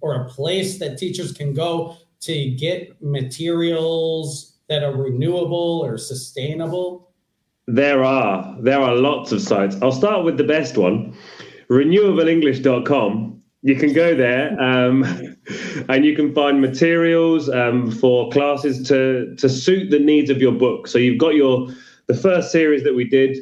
or 0.00 0.14
a 0.14 0.28
place 0.28 0.78
that 0.78 0.98
teachers 0.98 1.32
can 1.32 1.54
go 1.54 1.96
to 2.20 2.50
get 2.50 3.00
materials 3.02 4.58
that 4.68 4.82
are 4.82 4.96
renewable 4.96 5.80
or 5.84 5.98
sustainable? 5.98 7.10
There 7.66 8.04
are. 8.04 8.56
There 8.60 8.80
are 8.80 8.94
lots 8.94 9.32
of 9.32 9.40
sites. 9.40 9.76
I'll 9.82 9.90
start 9.90 10.24
with 10.24 10.36
the 10.36 10.44
best 10.44 10.76
one 10.78 11.16
renewableenglish.com 11.68 13.42
you 13.66 13.74
can 13.74 13.92
go 13.92 14.14
there 14.14 14.58
um, 14.62 15.02
and 15.88 16.04
you 16.04 16.14
can 16.14 16.32
find 16.32 16.60
materials 16.60 17.48
um, 17.50 17.90
for 17.90 18.30
classes 18.30 18.86
to 18.86 19.34
to 19.36 19.48
suit 19.48 19.90
the 19.90 19.98
needs 19.98 20.30
of 20.30 20.40
your 20.40 20.52
book. 20.52 20.86
So 20.86 20.98
you've 20.98 21.18
got 21.18 21.34
your 21.34 21.68
the 22.06 22.14
first 22.14 22.52
series 22.52 22.84
that 22.84 22.94
we 22.94 23.04
did 23.04 23.36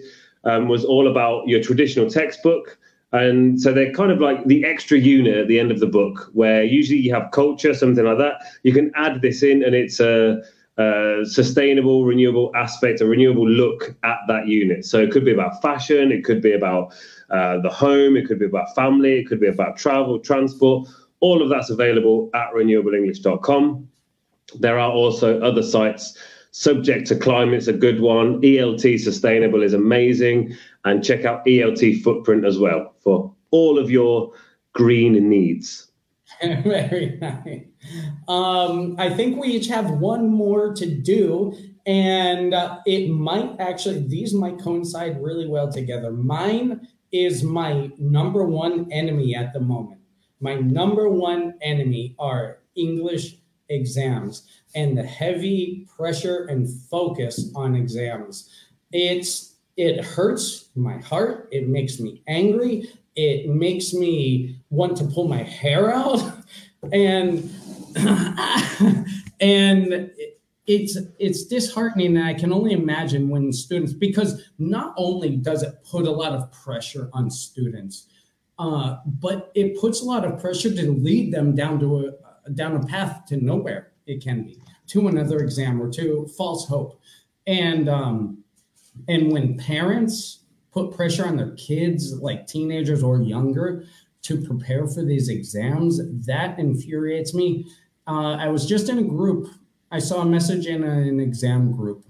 um, 0.45 0.67
was 0.67 0.83
all 0.83 1.09
about 1.09 1.47
your 1.47 1.63
traditional 1.63 2.09
textbook. 2.09 2.79
And 3.13 3.61
so 3.61 3.73
they're 3.73 3.93
kind 3.93 4.11
of 4.11 4.19
like 4.19 4.45
the 4.47 4.65
extra 4.65 4.99
unit 4.99 5.37
at 5.37 5.47
the 5.47 5.61
end 5.61 5.71
of 5.71 5.79
the 5.79 5.87
book, 5.87 6.31
where 6.33 6.65
usually 6.65 6.99
you 6.99 7.15
have 7.15 7.31
culture, 7.31 7.75
something 7.75 8.05
like 8.05 8.19
that. 8.19 8.41
You 8.63 8.73
can 8.73 8.91
add 8.97 9.21
this 9.21 9.43
in, 9.43 9.63
and 9.63 9.75
it's 9.75 10.01
a 10.01 10.43
uh, 10.79 11.25
sustainable, 11.25 12.05
renewable 12.05 12.51
aspect, 12.57 13.01
a 13.01 13.07
renewable 13.07 13.49
look 13.49 13.95
at 14.03 14.19
that 14.27 14.49
unit. 14.49 14.85
So 14.85 14.99
it 14.99 15.13
could 15.13 15.25
be 15.25 15.33
about 15.33 15.63
fashion, 15.63 16.11
it 16.11 16.25
could 16.25 16.43
be 16.43 16.53
about 16.53 16.93
uh, 17.31 17.61
the 17.61 17.71
home, 17.71 18.17
it 18.17 18.27
could 18.27 18.39
be 18.39 18.47
about 18.47 18.75
family, 18.75 19.19
it 19.19 19.27
could 19.27 19.41
be 19.41 19.49
about 19.49 19.77
travel, 19.77 20.19
transport. 20.19 20.89
All 21.21 21.43
of 21.43 21.49
that's 21.49 21.71
available 21.71 22.31
at 22.35 22.53
renewableenglish.com. 22.53 23.89
There 24.61 24.79
are 24.79 24.91
also 24.91 25.41
other 25.41 25.63
sites. 25.63 26.19
Subject 26.51 27.07
to 27.09 27.17
Climate's 27.17 27.67
a 27.67 27.73
good 27.73 28.01
one. 28.01 28.41
ELT 28.43 29.01
Sustainable 29.01 29.63
is 29.63 29.73
amazing. 29.73 30.55
And 30.85 31.03
check 31.03 31.25
out 31.25 31.45
ELT 31.47 32.03
Footprint 32.03 32.45
as 32.45 32.59
well 32.59 32.95
for 33.01 33.35
all 33.51 33.79
of 33.79 33.91
your 33.91 34.33
green 34.75 35.29
needs. 35.29 35.91
Very 36.43 37.19
nice. 37.21 37.63
Um, 38.29 38.97
I 38.99 39.11
think 39.11 39.41
we 39.41 39.49
each 39.49 39.69
have 39.69 39.91
one 39.91 40.29
more 40.29 40.75
to 40.75 40.87
do, 40.87 41.55
and 41.87 42.55
uh, 42.55 42.79
it 42.87 43.11
might 43.11 43.57
actually, 43.59 44.07
these 44.07 44.35
might 44.35 44.59
coincide 44.59 45.23
really 45.23 45.47
well 45.49 45.71
together. 45.71 46.11
Mine 46.11 46.87
is 47.14 47.44
my 47.44 47.88
number 47.96 48.44
one 48.44 48.90
enemy 48.90 49.37
at 49.37 49.53
the 49.53 49.61
moment. 49.61 50.00
My 50.40 50.57
number 50.57 51.09
one 51.09 51.55
enemy 51.62 52.16
are 52.18 52.59
English 52.74 53.37
exams 53.68 54.48
and 54.74 54.98
the 54.98 55.05
heavy 55.05 55.87
pressure 55.96 56.46
and 56.46 56.68
focus 56.90 57.53
on 57.55 57.77
exams. 57.77 58.50
It's 58.90 59.55
it 59.77 60.05
hurts 60.05 60.70
my 60.74 60.98
heart. 60.98 61.48
It 61.53 61.68
makes 61.68 62.00
me 62.00 62.22
angry. 62.27 62.88
It 63.14 63.48
makes 63.48 63.94
me 63.94 64.59
want 64.70 64.96
to 64.96 65.05
pull 65.05 65.29
my 65.29 65.42
hair 65.44 65.94
out, 65.94 66.20
and 66.92 67.48
and 69.40 70.11
it's 70.66 70.96
it's 71.18 71.44
disheartening 71.44 72.16
and 72.16 72.27
i 72.27 72.33
can 72.33 72.53
only 72.53 72.72
imagine 72.72 73.29
when 73.29 73.53
students 73.53 73.92
because 73.92 74.42
not 74.59 74.94
only 74.96 75.37
does 75.37 75.62
it 75.62 75.74
put 75.85 76.07
a 76.07 76.11
lot 76.11 76.33
of 76.33 76.50
pressure 76.53 77.11
on 77.12 77.31
students 77.31 78.07
uh, 78.59 78.98
but 79.05 79.50
it 79.57 79.79
puts 79.81 80.00
a 80.00 80.05
lot 80.05 80.24
of 80.24 80.40
pressure 80.40 80.72
to 80.72 80.92
lead 80.92 81.35
them 81.35 81.55
down 81.55 81.79
to 81.79 82.07
a 82.07 82.50
down 82.53 82.77
a 82.77 82.87
path 82.87 83.24
to 83.27 83.37
nowhere 83.37 83.92
it 84.07 84.22
can 84.22 84.44
be 84.44 84.59
to 84.87 85.09
another 85.09 85.38
exam 85.38 85.81
or 85.81 85.90
to 85.90 86.27
false 86.37 86.66
hope 86.66 87.00
and 87.46 87.88
um 87.88 88.38
and 89.09 89.31
when 89.33 89.57
parents 89.59 90.44
put 90.72 90.94
pressure 90.96 91.27
on 91.27 91.37
their 91.37 91.53
kids 91.53 92.14
like 92.20 92.46
teenagers 92.46 93.03
or 93.03 93.20
younger 93.20 93.85
to 94.22 94.40
prepare 94.40 94.87
for 94.87 95.05
these 95.05 95.29
exams 95.29 96.00
that 96.24 96.59
infuriates 96.59 97.35
me 97.35 97.66
uh, 98.07 98.37
I 98.38 98.48
was 98.48 98.66
just 98.66 98.88
in 98.88 98.98
a 98.98 99.03
group. 99.03 99.48
I 99.94 100.00
saw 100.00 100.22
a 100.22 100.26
message 100.26 100.66
in 100.66 100.83
a, 100.83 100.90
an 100.90 101.20
exam 101.20 101.70
group, 101.70 102.04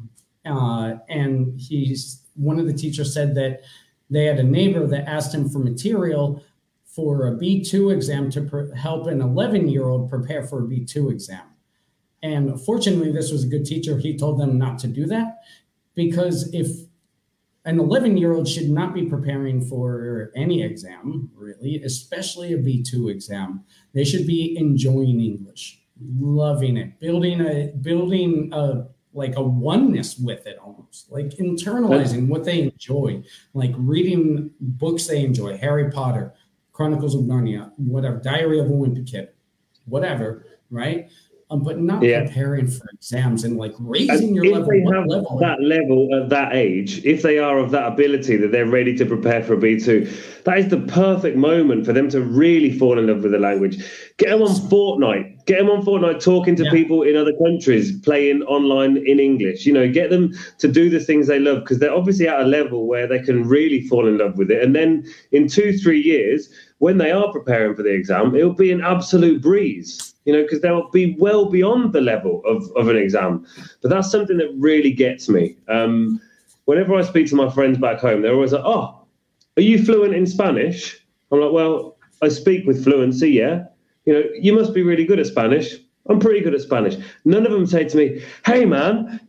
uh, 0.46 0.94
and 1.10 1.60
he's 1.60 2.22
one 2.34 2.58
of 2.58 2.66
the 2.66 2.72
teachers 2.72 3.12
said 3.12 3.34
that 3.34 3.60
they 4.08 4.24
had 4.24 4.38
a 4.38 4.42
neighbor 4.42 4.86
that 4.86 5.06
asked 5.06 5.34
him 5.34 5.50
for 5.50 5.58
material 5.58 6.42
for 6.86 7.26
a 7.26 7.32
B2 7.32 7.92
exam 7.92 8.30
to 8.30 8.40
pr- 8.40 8.74
help 8.74 9.06
an 9.06 9.20
11 9.20 9.68
year 9.68 9.86
old 9.86 10.08
prepare 10.08 10.42
for 10.42 10.60
a 10.60 10.66
B2 10.66 11.12
exam. 11.12 11.42
And 12.22 12.58
fortunately, 12.58 13.12
this 13.12 13.30
was 13.30 13.44
a 13.44 13.48
good 13.48 13.66
teacher. 13.66 13.98
He 13.98 14.16
told 14.16 14.40
them 14.40 14.56
not 14.56 14.78
to 14.78 14.88
do 14.88 15.04
that 15.08 15.40
because 15.94 16.50
if 16.54 16.68
an 17.66 17.78
11 17.78 18.16
year 18.16 18.32
old 18.32 18.48
should 18.48 18.70
not 18.70 18.94
be 18.94 19.04
preparing 19.04 19.60
for 19.60 20.32
any 20.34 20.62
exam, 20.62 21.30
really, 21.34 21.82
especially 21.82 22.54
a 22.54 22.58
B2 22.58 23.10
exam, 23.10 23.62
they 23.92 24.04
should 24.04 24.26
be 24.26 24.56
enjoying 24.56 25.20
English 25.20 25.83
loving 26.18 26.76
it, 26.76 26.98
building 27.00 27.40
a 27.40 27.72
building 27.80 28.50
a 28.52 28.86
like 29.14 29.36
a 29.36 29.42
oneness 29.42 30.18
with 30.18 30.46
it 30.46 30.58
almost, 30.58 31.10
like 31.10 31.30
internalizing 31.30 32.26
what 32.26 32.44
they 32.44 32.62
enjoy, 32.62 33.22
like 33.54 33.72
reading 33.76 34.50
books 34.60 35.06
they 35.06 35.24
enjoy, 35.24 35.56
Harry 35.56 35.90
Potter, 35.90 36.34
Chronicles 36.72 37.14
of 37.14 37.22
Narnia, 37.22 37.70
whatever, 37.76 38.16
Diary 38.16 38.58
of 38.58 38.66
a 38.66 38.70
Wimpy 38.70 39.08
Kid, 39.08 39.28
whatever, 39.84 40.46
right? 40.68 41.08
Um, 41.50 41.62
but 41.62 41.78
not 41.78 42.02
yeah. 42.02 42.24
preparing 42.24 42.66
for 42.66 42.88
exams 42.94 43.44
and 43.44 43.59
like 43.59 43.74
raising 43.78 44.28
and 44.28 44.35
your 44.35 44.46
if 44.46 44.52
level. 44.52 44.68
They 44.70 44.96
have 44.96 45.07
level? 45.07 45.38
That 45.38 45.61
level 45.61 46.09
at 46.14 46.30
that 46.30 46.54
age, 46.54 47.04
if 47.04 47.20
they 47.20 47.38
are 47.38 47.59
of 47.59 47.70
that 47.72 47.87
ability 47.87 48.38
that 48.38 48.50
they're 48.50 48.66
ready 48.66 48.96
to 48.96 49.04
prepare 49.04 49.42
for 49.44 49.52
a 49.52 49.57
B2, 49.59 50.42
that 50.44 50.59
is 50.59 50.68
the 50.68 50.80
perfect 50.80 51.37
moment 51.37 51.85
for 51.85 51.92
them 51.92 52.09
to 52.11 52.22
really 52.22 52.76
fall 52.78 52.98
in 52.98 53.09
love 53.09 53.22
with 53.22 53.33
the 53.33 53.38
language. 53.38 53.76
Get 54.16 54.30
them 54.30 54.40
on 54.40 54.54
Fortnite. 54.54 55.44
Get 55.44 55.59
them 55.59 55.68
on 55.68 55.85
Fortnite 55.85 56.24
talking 56.24 56.57
to 56.57 56.64
yeah. 56.64 56.70
people 56.70 57.02
in 57.02 57.14
other 57.14 57.35
countries, 57.37 58.00
playing 58.00 58.42
online 58.44 58.96
in 59.07 59.20
English. 59.20 59.66
You 59.66 59.74
know, 59.74 59.90
get 59.90 60.09
them 60.09 60.33
to 60.59 60.66
do 60.66 60.88
the 60.88 61.00
things 61.00 61.26
they 61.26 61.38
love 61.38 61.61
because 61.61 61.78
they're 61.78 61.94
obviously 61.94 62.26
at 62.26 62.40
a 62.40 62.44
level 62.44 62.87
where 62.87 63.07
they 63.07 63.20
can 63.20 63.46
really 63.46 63.87
fall 63.87 64.09
in 64.09 64.16
love 64.16 64.38
with 64.38 64.50
it. 64.50 64.62
And 64.62 64.74
then 64.74 65.04
in 65.33 65.46
two, 65.46 65.76
three 65.76 66.00
years, 66.00 66.48
when 66.78 66.96
they 66.96 67.12
are 67.12 67.30
preparing 67.30 67.76
for 67.76 67.83
the 67.83 67.92
exam, 67.92 68.35
it'll 68.35 68.54
be 68.54 68.72
an 68.72 68.80
absolute 68.80 69.42
breeze 69.42 70.13
you 70.24 70.32
know, 70.32 70.42
because 70.42 70.60
they'll 70.60 70.90
be 70.90 71.16
well 71.18 71.46
beyond 71.46 71.92
the 71.92 72.00
level 72.00 72.42
of, 72.46 72.70
of 72.76 72.88
an 72.88 72.96
exam. 72.96 73.46
But 73.82 73.90
that's 73.90 74.10
something 74.10 74.38
that 74.38 74.54
really 74.56 74.92
gets 74.92 75.28
me. 75.28 75.56
Um, 75.68 76.20
whenever 76.64 76.94
I 76.94 77.02
speak 77.02 77.28
to 77.28 77.37
my 77.37 77.50
friends 77.50 77.78
back 77.78 77.98
home, 77.98 78.22
they're 78.22 78.34
always 78.34 78.52
like, 78.52 78.64
oh, 78.64 79.06
are 79.56 79.62
you 79.62 79.84
fluent 79.84 80.14
in 80.14 80.26
Spanish? 80.26 80.98
I'm 81.30 81.40
like, 81.40 81.52
well, 81.52 81.96
I 82.22 82.28
speak 82.28 82.66
with 82.66 82.82
fluency, 82.84 83.30
yeah. 83.30 83.64
You 84.06 84.14
know, 84.14 84.22
you 84.38 84.54
must 84.54 84.74
be 84.74 84.82
really 84.82 85.04
good 85.04 85.18
at 85.18 85.26
Spanish. 85.26 85.76
I'm 86.08 86.18
pretty 86.18 86.40
good 86.40 86.54
at 86.54 86.60
Spanish. 86.60 86.96
None 87.24 87.46
of 87.46 87.52
them 87.52 87.66
say 87.66 87.84
to 87.84 87.96
me, 87.96 88.22
hey, 88.44 88.64
man, 88.64 89.20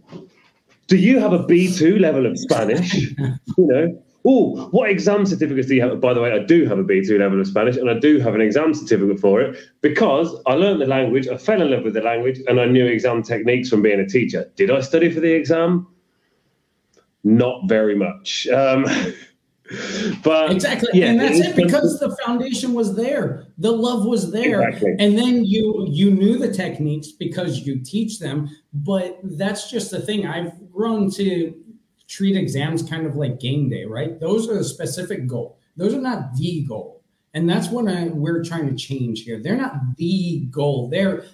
do 0.88 0.97
you 0.97 1.19
have 1.19 1.34
a 1.34 1.39
B2 1.39 1.99
level 1.99 2.25
of 2.25 2.38
Spanish? 2.38 2.93
you 3.17 3.39
know, 3.58 4.03
oh, 4.25 4.67
what 4.71 4.89
exam 4.89 5.25
certificates 5.25 5.67
do 5.67 5.75
you 5.75 5.81
have? 5.81 6.01
By 6.01 6.13
the 6.13 6.21
way, 6.21 6.31
I 6.31 6.39
do 6.39 6.65
have 6.65 6.79
a 6.79 6.83
B2 6.83 7.19
level 7.19 7.39
of 7.39 7.47
Spanish 7.47 7.77
and 7.77 7.89
I 7.89 7.99
do 7.99 8.19
have 8.19 8.33
an 8.33 8.41
exam 8.41 8.73
certificate 8.73 9.19
for 9.19 9.39
it 9.41 9.57
because 9.81 10.35
I 10.47 10.53
learned 10.53 10.81
the 10.81 10.88
language, 10.88 11.27
I 11.27 11.38
fell 11.38 11.61
in 11.61 11.69
love 11.69 11.83
with 11.83 11.93
the 11.93 12.01
language, 12.01 12.39
and 12.47 12.59
I 12.59 12.65
knew 12.65 12.85
exam 12.85 13.21
techniques 13.21 13.69
from 13.69 13.81
being 13.81 13.99
a 13.99 14.07
teacher. 14.07 14.51
Did 14.55 14.71
I 14.71 14.81
study 14.81 15.11
for 15.11 15.19
the 15.19 15.31
exam? 15.31 15.88
Not 17.23 17.69
very 17.69 17.95
much. 17.95 18.47
Um, 18.47 18.85
but 20.23 20.51
exactly 20.51 20.89
yeah, 20.93 21.07
and 21.07 21.19
that's 21.19 21.39
it, 21.39 21.55
because 21.55 21.99
the 21.99 22.15
foundation 22.23 22.75
was 22.75 22.95
there 22.95 23.47
the 23.57 23.71
love 23.71 24.05
was 24.05 24.31
there 24.31 24.61
exactly. 24.61 24.95
and 24.99 25.17
then 25.17 25.43
you 25.43 25.88
you 25.89 26.11
knew 26.11 26.38
the 26.38 26.53
techniques 26.53 27.11
because 27.13 27.65
you 27.65 27.79
teach 27.79 28.19
them 28.19 28.47
but 28.73 29.19
that's 29.23 29.71
just 29.71 29.89
the 29.89 29.99
thing 29.99 30.27
i've 30.27 30.53
grown 30.71 31.09
to 31.09 31.51
treat 32.15 32.38
exams 32.38 32.82
kind 32.82 33.06
of 33.06 33.15
like 33.15 33.39
game 33.39 33.69
day, 33.69 33.84
right? 33.84 34.19
Those 34.19 34.49
are 34.49 34.56
the 34.56 34.63
specific 34.63 35.28
goal. 35.28 35.58
Those 35.75 35.93
are 35.93 36.01
not 36.01 36.36
the 36.36 36.63
goal. 36.63 37.04
And 37.34 37.49
that's 37.49 37.67
what 37.69 37.89
I, 37.89 38.06
we're 38.06 38.43
trying 38.43 38.69
to 38.69 38.75
change 38.75 39.23
here. 39.23 39.41
They're 39.41 39.58
not 39.58 39.97
the 39.97 40.45
goal. 40.49 40.88
They're 40.89 41.25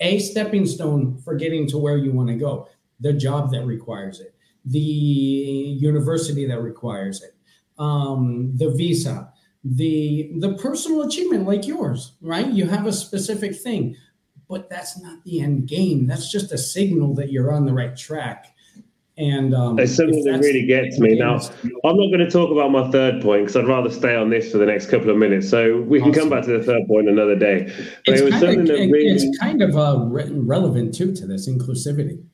a 0.00 0.18
stepping 0.18 0.66
stone 0.66 1.18
for 1.18 1.36
getting 1.36 1.68
to 1.68 1.78
where 1.78 1.96
you 1.96 2.10
want 2.10 2.28
to 2.30 2.34
go. 2.34 2.68
The 2.98 3.12
job 3.12 3.52
that 3.52 3.64
requires 3.64 4.18
it, 4.20 4.34
the 4.64 4.80
university 4.80 6.46
that 6.46 6.60
requires 6.60 7.22
it, 7.22 7.36
um, 7.78 8.52
the 8.56 8.70
visa, 8.70 9.32
the 9.62 10.32
the 10.38 10.54
personal 10.54 11.02
achievement 11.02 11.46
like 11.46 11.66
yours, 11.66 12.12
right? 12.20 12.46
You 12.48 12.66
have 12.66 12.86
a 12.86 12.92
specific 12.92 13.54
thing, 13.56 13.96
but 14.48 14.68
that's 14.68 15.00
not 15.00 15.22
the 15.24 15.40
end 15.40 15.68
game. 15.68 16.06
That's 16.06 16.30
just 16.30 16.52
a 16.52 16.58
signal 16.58 17.14
that 17.14 17.30
you're 17.30 17.52
on 17.52 17.64
the 17.66 17.72
right 17.72 17.96
track. 17.96 18.53
And 19.16 19.54
um, 19.54 19.78
it's 19.78 19.94
something 19.94 20.24
that 20.24 20.40
really 20.40 20.66
gets 20.66 20.98
me. 20.98 21.14
Now, 21.16 21.36
I'm 21.84 21.96
not 21.96 22.08
going 22.08 22.18
to 22.18 22.30
talk 22.30 22.50
about 22.50 22.72
my 22.72 22.90
third 22.90 23.22
point 23.22 23.42
because 23.42 23.56
I'd 23.56 23.68
rather 23.68 23.90
stay 23.90 24.16
on 24.16 24.28
this 24.28 24.50
for 24.50 24.58
the 24.58 24.66
next 24.66 24.90
couple 24.90 25.08
of 25.08 25.16
minutes. 25.16 25.48
So 25.48 25.82
we 25.82 26.00
can 26.00 26.10
awesome. 26.10 26.22
come 26.22 26.30
back 26.30 26.44
to 26.46 26.58
the 26.58 26.64
third 26.64 26.88
point 26.88 27.08
another 27.08 27.36
day. 27.36 27.72
But 28.04 28.14
it's 28.14 28.22
it 28.22 28.24
was 28.24 28.34
something 28.40 28.60
of, 28.62 28.66
that 28.66 28.90
really, 28.90 29.14
it's 29.14 29.38
kind 29.38 29.62
of 29.62 29.76
uh, 29.76 30.00
relevant 30.00 30.94
too 30.94 31.14
to 31.14 31.26
this 31.28 31.48
inclusivity. 31.48 32.24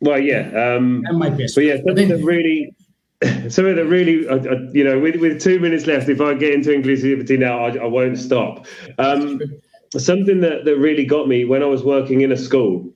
Well, 0.00 0.18
yeah, 0.18 0.48
um, 0.76 1.02
that 1.02 1.12
might 1.12 1.36
be. 1.36 1.46
But 1.54 1.64
yeah, 1.64 1.76
something 1.86 2.08
that 2.08 2.24
really, 2.24 2.74
something 3.50 3.76
that 3.76 3.86
really, 3.86 4.26
uh, 4.26 4.36
uh, 4.36 4.70
you 4.72 4.84
know, 4.84 4.98
with 4.98 5.16
with 5.16 5.42
two 5.42 5.60
minutes 5.60 5.86
left, 5.86 6.08
if 6.08 6.22
I 6.22 6.32
get 6.34 6.54
into 6.54 6.70
inclusivity 6.70 7.38
now, 7.38 7.66
I, 7.66 7.76
I 7.76 7.86
won't 7.86 8.18
stop. 8.18 8.66
Um, 8.98 9.42
something 9.90 10.40
that 10.40 10.64
that 10.64 10.76
really 10.78 11.04
got 11.04 11.28
me 11.28 11.44
when 11.44 11.62
I 11.62 11.66
was 11.66 11.84
working 11.84 12.22
in 12.22 12.32
a 12.32 12.36
school 12.36 12.90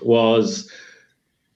was 0.00 0.70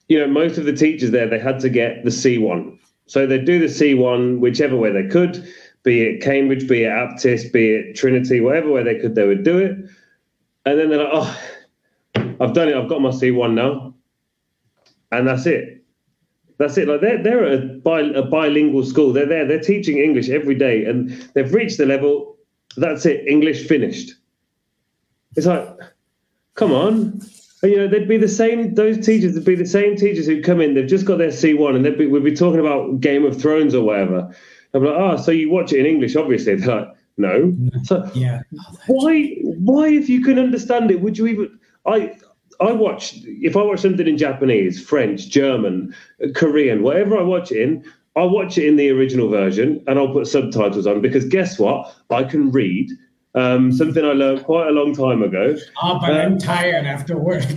you 0.07 0.19
know, 0.19 0.27
most 0.27 0.57
of 0.57 0.65
the 0.65 0.73
teachers 0.73 1.11
there, 1.11 1.27
they 1.27 1.39
had 1.39 1.59
to 1.59 1.69
get 1.69 2.03
the 2.03 2.09
C1. 2.09 2.77
So 3.07 3.25
they'd 3.25 3.45
do 3.45 3.59
the 3.59 3.65
C1 3.65 4.39
whichever 4.39 4.75
way 4.75 4.91
they 4.91 5.07
could, 5.07 5.47
be 5.83 6.01
it 6.01 6.21
Cambridge, 6.21 6.67
be 6.67 6.83
it 6.83 6.89
Aptis, 6.89 7.51
be 7.51 7.71
it 7.71 7.95
Trinity, 7.95 8.39
whatever 8.39 8.71
way 8.71 8.83
they 8.83 8.99
could, 8.99 9.15
they 9.15 9.27
would 9.27 9.43
do 9.43 9.57
it. 9.57 9.71
And 10.65 10.79
then 10.79 10.89
they're 10.89 11.03
like, 11.03 11.09
oh, 11.13 11.41
I've 12.39 12.53
done 12.53 12.69
it, 12.69 12.75
I've 12.75 12.89
got 12.89 13.01
my 13.01 13.09
C1 13.09 13.53
now. 13.53 13.93
And 15.11 15.27
that's 15.27 15.45
it. 15.45 15.85
That's 16.57 16.77
it. 16.77 16.87
Like 16.87 17.01
they're 17.01 17.21
they're 17.21 17.53
a, 17.53 17.59
bi- 17.59 18.01
a 18.01 18.23
bilingual 18.23 18.83
school. 18.83 19.13
They're 19.13 19.27
there. 19.27 19.47
They're 19.47 19.59
teaching 19.59 19.99
English 19.99 20.27
every 20.27 20.55
day, 20.55 20.85
and 20.85 21.09
they've 21.35 21.53
reached 21.53 21.77
the 21.77 21.85
level. 21.85 22.35
That's 22.77 23.05
it. 23.05 23.27
English 23.27 23.67
finished. 23.67 24.15
It's 25.35 25.45
like, 25.45 25.69
come 26.55 26.73
on 26.73 27.21
you 27.63 27.77
know, 27.77 27.87
they'd 27.87 28.07
be 28.07 28.17
the 28.17 28.27
same. 28.27 28.75
Those 28.75 29.03
teachers 29.03 29.33
would 29.33 29.45
be 29.45 29.55
the 29.55 29.65
same 29.65 29.95
teachers 29.95 30.27
who 30.27 30.41
come 30.41 30.61
in. 30.61 30.75
They've 30.75 30.87
just 30.87 31.05
got 31.05 31.17
their 31.17 31.29
C1, 31.29 31.75
and 31.75 31.83
they'd 31.83 31.97
be, 31.97 32.05
we'd 32.05 32.23
be 32.23 32.35
talking 32.35 32.59
about 32.59 32.99
Game 32.99 33.25
of 33.25 33.39
Thrones 33.41 33.73
or 33.73 33.83
whatever. 33.83 34.35
I'm 34.73 34.83
like, 34.83 34.95
oh, 34.95 35.17
so 35.17 35.31
you 35.31 35.49
watch 35.49 35.73
it 35.73 35.79
in 35.79 35.85
English? 35.85 36.15
Obviously, 36.15 36.55
they're 36.55 36.75
like, 36.81 36.89
no. 37.17 37.55
So 37.83 38.09
Yeah. 38.13 38.41
why? 38.85 39.37
Why, 39.41 39.87
if 39.87 40.07
you 40.07 40.21
can 40.23 40.37
understand 40.37 40.91
it, 40.91 41.01
would 41.01 41.17
you 41.17 41.25
even? 41.27 41.59
I 41.85 42.15
I 42.59 42.71
watch 42.71 43.15
if 43.25 43.57
I 43.57 43.63
watch 43.63 43.79
something 43.79 44.07
in 44.07 44.17
Japanese, 44.17 44.83
French, 44.83 45.29
German, 45.29 45.95
Korean, 46.35 46.83
whatever 46.83 47.17
I 47.17 47.23
watch 47.23 47.51
it 47.51 47.61
in. 47.61 47.83
I 48.15 48.23
watch 48.23 48.57
it 48.57 48.65
in 48.65 48.77
the 48.77 48.89
original 48.89 49.29
version, 49.29 49.83
and 49.85 49.99
I'll 49.99 50.11
put 50.11 50.25
subtitles 50.27 50.87
on 50.87 51.01
because 51.01 51.25
guess 51.25 51.59
what? 51.59 51.95
I 52.09 52.23
can 52.23 52.51
read. 52.51 52.89
Um, 53.37 53.71
something 53.71 54.03
I 54.03 54.13
learned 54.13 54.43
quite 54.45 54.67
a 54.67 54.71
long 54.71 54.95
time 54.95 55.21
ago. 55.21 55.55
Oh, 55.83 55.99
but 55.99 56.11
I'm 56.11 56.37
tired 56.39 56.85
after 56.85 57.17
work. 57.17 57.43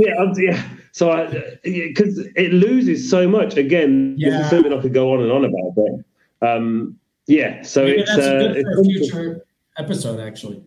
Yeah, 0.00 0.32
yeah. 0.36 0.62
So 0.92 1.10
I 1.10 1.26
because 1.64 2.18
it 2.36 2.52
loses 2.52 3.10
so 3.10 3.26
much. 3.28 3.56
Again, 3.56 4.14
this 4.14 4.28
Yeah. 4.32 4.44
is 4.44 4.50
something 4.50 4.72
I 4.72 4.80
could 4.80 4.94
go 4.94 5.12
on 5.12 5.20
and 5.20 5.32
on 5.32 5.44
about, 5.44 5.74
but 5.74 6.48
um, 6.48 6.96
yeah. 7.26 7.62
So 7.62 7.84
Maybe 7.84 8.02
it's, 8.02 8.10
uh, 8.12 8.38
good 8.38 8.62
for 8.62 8.70
a 8.70 8.78
it's 8.78 8.86
future 8.86 9.44
episode, 9.76 10.20
actually. 10.20 10.62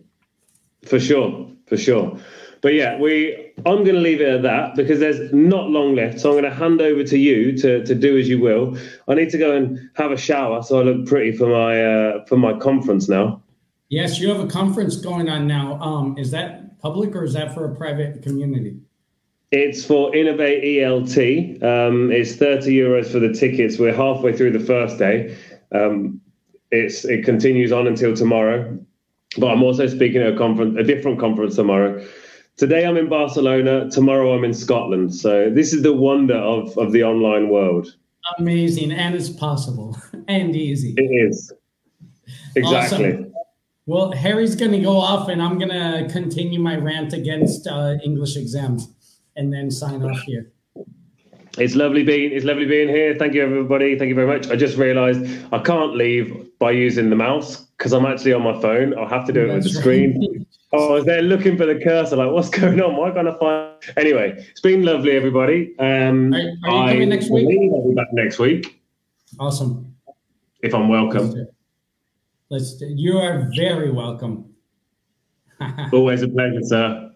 for 0.86 1.00
sure, 1.00 1.50
for 1.66 1.78
sure. 1.78 2.18
But 2.60 2.74
yeah, 2.74 2.98
we. 3.00 3.54
I'm 3.66 3.84
going 3.86 3.96
to 3.96 4.02
leave 4.02 4.20
it 4.20 4.28
at 4.28 4.42
that 4.42 4.76
because 4.76 5.00
there's 5.00 5.32
not 5.32 5.70
long 5.70 5.96
left. 5.96 6.20
So 6.20 6.30
I'm 6.30 6.34
going 6.42 6.52
to 6.52 6.60
hand 6.64 6.82
over 6.82 7.04
to 7.06 7.18
you 7.18 7.58
to, 7.60 7.86
to 7.86 7.96
do 7.96 8.18
as 8.18 8.28
you 8.28 8.40
will. 8.40 8.78
I 9.08 9.14
need 9.14 9.30
to 9.30 9.38
go 9.38 9.56
and 9.56 9.80
have 9.96 10.12
a 10.12 10.18
shower 10.18 10.62
so 10.62 10.80
I 10.80 10.84
look 10.84 11.06
pretty 11.08 11.32
for 11.38 11.48
my 11.48 11.74
uh, 11.86 12.26
for 12.26 12.36
my 12.38 12.52
conference 12.60 13.08
now. 13.08 13.42
Yes, 13.92 14.20
you 14.22 14.30
have 14.30 14.40
a 14.40 14.48
conference 14.48 14.96
going 14.96 15.28
on 15.28 15.48
now. 15.48 15.78
Um, 15.82 16.18
is 16.18 16.32
that 16.32 16.80
public 16.80 17.14
or 17.14 17.26
is 17.26 17.34
that 17.34 17.54
for 17.54 17.70
a 17.70 17.76
private 17.76 18.24
community? 18.24 18.78
It's 19.52 19.84
for 19.84 20.16
Innovate 20.16 20.64
ELT. 20.64 21.62
Um, 21.62 22.10
it's 22.10 22.38
30 22.38 22.74
euros 22.74 23.12
for 23.12 23.20
the 23.20 23.34
tickets. 23.34 23.78
We're 23.78 23.94
halfway 23.94 24.32
through 24.32 24.52
the 24.52 24.62
first 24.62 24.98
day. 24.98 25.38
Um, 25.74 26.22
it's 26.72 27.04
it 27.04 27.26
continues 27.26 27.74
on 27.74 27.86
until 27.86 28.16
tomorrow. 28.16 28.80
But 29.38 29.48
I'm 29.48 29.62
also 29.62 29.88
speaking 29.88 30.22
at 30.22 30.36
a 30.36 30.38
conference, 30.38 30.78
a 30.80 30.84
different 30.84 31.20
conference 31.20 31.58
tomorrow. 31.58 32.02
Today 32.56 32.86
I'm 32.86 32.96
in 32.96 33.10
Barcelona. 33.10 33.92
Tomorrow 33.92 34.34
I'm 34.34 34.46
in 34.46 34.54
Scotland. 34.54 35.14
So 35.14 35.50
this 35.50 35.74
is 35.74 35.84
the 35.84 35.92
wonder 35.92 36.38
of 36.38 36.78
of 36.78 36.94
the 36.94 37.04
online 37.04 37.50
world. 37.50 37.94
Amazing, 38.38 38.94
and 38.94 39.16
it's 39.16 39.30
possible 39.30 39.98
and 40.30 40.56
easy. 40.56 40.94
It 40.96 41.28
is 41.28 41.52
exactly. 42.56 43.12
Awesome. 43.16 43.31
Well, 43.88 44.12
Harry's 44.12 44.56
going 44.56 44.72
to 44.72 44.80
go 44.80 44.96
off, 44.98 45.28
and 45.28 45.42
I'm 45.42 45.58
going 45.58 45.70
to 45.70 46.08
continue 46.12 46.60
my 46.60 46.76
rant 46.78 47.14
against 47.14 47.68
uh, 47.68 47.96
English 48.04 48.38
exams, 48.38 48.94
and 49.36 49.52
then 49.52 49.72
sign 49.72 50.04
off 50.04 50.20
here. 50.22 50.52
It's 51.58 51.76
lovely 51.76 52.04
being 52.04 52.32
it's 52.32 52.46
lovely 52.46 52.66
being 52.66 52.88
here. 52.88 53.14
Thank 53.16 53.34
you 53.34 53.44
everybody. 53.44 53.98
Thank 53.98 54.08
you 54.08 54.16
very 54.16 54.28
much. 54.28 54.50
I 54.50 54.56
just 54.56 54.78
realised 54.78 55.26
I 55.52 55.60
can't 55.60 55.96
leave 55.96 56.48
by 56.60 56.72
using 56.72 57.10
the 57.10 57.16
mouse 57.18 57.66
because 57.78 57.92
I'm 57.92 58.06
actually 58.06 58.32
on 58.32 58.42
my 58.42 58.60
phone. 58.62 58.98
I'll 58.98 59.10
have 59.10 59.26
to 59.28 59.34
do 59.34 59.50
it 59.50 59.54
with 59.54 59.64
the 59.64 59.70
screen. 59.70 60.46
Oh, 60.74 60.92
I 60.92 60.94
was 60.94 61.04
there 61.04 61.22
looking 61.22 61.58
for 61.58 61.66
the 61.66 61.76
cursor, 61.84 62.16
like, 62.16 62.32
what's 62.32 62.48
going 62.62 62.80
on? 62.80 62.96
Why 62.96 63.12
can't 63.12 63.28
I 63.28 63.38
find? 63.38 63.98
Anyway, 63.98 64.36
it's 64.52 64.62
been 64.62 64.84
lovely, 64.84 65.12
everybody. 65.12 65.78
Um, 65.80 66.34
Are- 66.34 66.38
are 66.38 66.42
you 66.44 66.54
I 66.64 66.92
coming 66.94 67.10
next 67.10 67.30
week? 67.30 67.46
I'll 67.74 67.90
be 67.90 67.94
back 67.94 68.08
next 68.14 68.40
week 68.40 68.82
Awesome. 69.38 69.94
if 70.64 70.74
I'm 70.74 70.88
welcome. 70.88 71.48
Let's. 72.52 72.76
Do, 72.76 72.86
you 72.86 73.18
are 73.18 73.50
very 73.56 73.92
welcome. 73.92 74.54
Always 75.94 76.22
a 76.22 76.28
pleasure, 76.28 76.60
sir. 76.62 77.12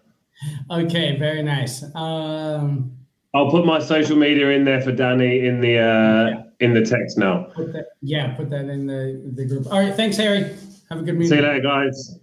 okay, 0.70 1.18
very 1.18 1.42
nice. 1.42 1.84
Um, 1.94 2.96
I'll 3.34 3.50
put 3.50 3.66
my 3.66 3.78
social 3.78 4.16
media 4.16 4.48
in 4.48 4.64
there 4.64 4.80
for 4.80 4.92
Danny 4.92 5.46
in 5.46 5.60
the 5.60 5.78
uh, 5.78 6.42
in 6.60 6.72
the 6.72 6.80
text 6.80 7.18
now. 7.18 7.48
put 7.54 7.70
that, 7.74 7.88
yeah, 8.00 8.34
put 8.34 8.48
that 8.48 8.70
in 8.70 8.86
the 8.86 9.30
the 9.34 9.44
group. 9.44 9.66
All 9.70 9.78
right, 9.78 9.94
thanks, 9.94 10.16
Harry. 10.16 10.56
Have 10.88 11.00
a 11.00 11.02
good 11.02 11.16
meeting. 11.16 11.28
See 11.28 11.36
you 11.36 11.42
later, 11.42 11.60
guys. 11.60 12.18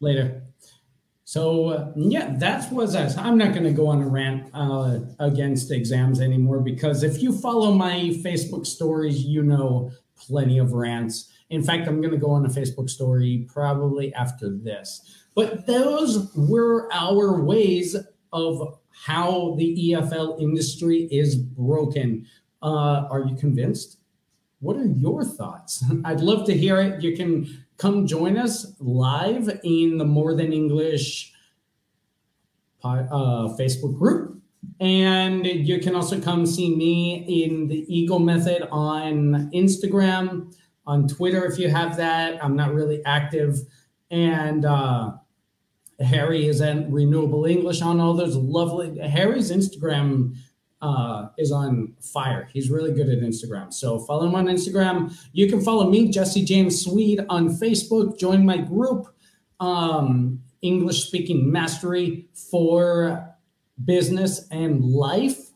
later. 0.00 0.42
So 1.24 1.68
uh, 1.70 1.92
yeah, 1.96 2.34
that 2.36 2.70
was 2.70 2.94
us. 2.94 3.16
I'm 3.16 3.38
not 3.38 3.52
going 3.52 3.64
to 3.64 3.72
go 3.72 3.86
on 3.86 4.02
a 4.02 4.08
rant 4.08 4.50
uh, 4.52 4.98
against 5.20 5.70
exams 5.70 6.20
anymore 6.20 6.60
because 6.60 7.02
if 7.02 7.22
you 7.22 7.32
follow 7.32 7.72
my 7.72 8.12
Facebook 8.22 8.66
stories, 8.66 9.24
you 9.24 9.42
know 9.42 9.90
plenty 10.18 10.58
of 10.58 10.72
rants. 10.72 11.32
In 11.50 11.62
fact, 11.62 11.88
I'm 11.88 12.00
going 12.00 12.12
to 12.12 12.18
go 12.18 12.30
on 12.30 12.44
a 12.44 12.48
Facebook 12.48 12.90
story 12.90 13.46
probably 13.52 14.12
after 14.14 14.50
this. 14.50 15.24
But 15.34 15.66
those 15.66 16.34
were 16.34 16.88
our 16.92 17.40
ways 17.40 17.96
of 18.32 18.78
how 18.90 19.54
the 19.56 19.92
EFL 19.92 20.40
industry 20.40 21.08
is 21.10 21.36
broken. 21.36 22.26
Uh, 22.62 23.06
are 23.10 23.24
you 23.24 23.36
convinced? 23.36 23.98
What 24.60 24.76
are 24.76 24.86
your 24.86 25.24
thoughts? 25.24 25.84
I'd 26.04 26.20
love 26.20 26.44
to 26.46 26.56
hear 26.56 26.80
it. 26.80 27.02
You 27.02 27.16
can 27.16 27.64
come 27.76 28.06
join 28.06 28.36
us 28.36 28.74
live 28.80 29.60
in 29.62 29.98
the 29.98 30.04
More 30.04 30.34
Than 30.34 30.52
English 30.52 31.32
uh, 32.82 33.48
Facebook 33.56 33.96
group. 33.96 34.40
And 34.80 35.46
you 35.46 35.78
can 35.80 35.94
also 35.94 36.20
come 36.20 36.46
see 36.46 36.74
me 36.74 37.44
in 37.44 37.68
the 37.68 37.84
Eagle 37.92 38.18
Method 38.18 38.68
on 38.70 39.50
Instagram, 39.52 40.54
on 40.88 41.06
Twitter 41.06 41.44
if 41.44 41.58
you 41.58 41.68
have 41.68 41.98
that. 41.98 42.42
I'm 42.42 42.56
not 42.56 42.74
really 42.74 43.04
active. 43.04 43.58
And 44.10 44.64
uh, 44.64 45.12
Harry 46.00 46.48
is 46.48 46.60
at 46.62 46.90
Renewable 46.90 47.44
English 47.44 47.82
on 47.82 48.00
all 48.00 48.14
those 48.14 48.34
lovely. 48.34 48.98
Harry's 48.98 49.52
Instagram 49.52 50.34
uh, 50.80 51.28
is 51.36 51.52
on 51.52 51.94
fire. 52.00 52.48
He's 52.52 52.70
really 52.70 52.92
good 52.92 53.10
at 53.10 53.18
Instagram. 53.18 53.72
So 53.72 53.98
follow 54.00 54.26
him 54.26 54.34
on 54.34 54.46
Instagram. 54.46 55.14
You 55.32 55.48
can 55.48 55.60
follow 55.60 55.90
me, 55.90 56.08
Jesse 56.08 56.44
James 56.44 56.82
Swede, 56.82 57.20
on 57.28 57.50
Facebook. 57.50 58.18
Join 58.18 58.46
my 58.46 58.56
group, 58.56 59.08
um, 59.60 60.40
English 60.62 61.04
Speaking 61.06 61.52
Mastery 61.52 62.28
for 62.50 63.28
Business 63.84 64.48
and 64.50 64.82
Life. 64.82 65.47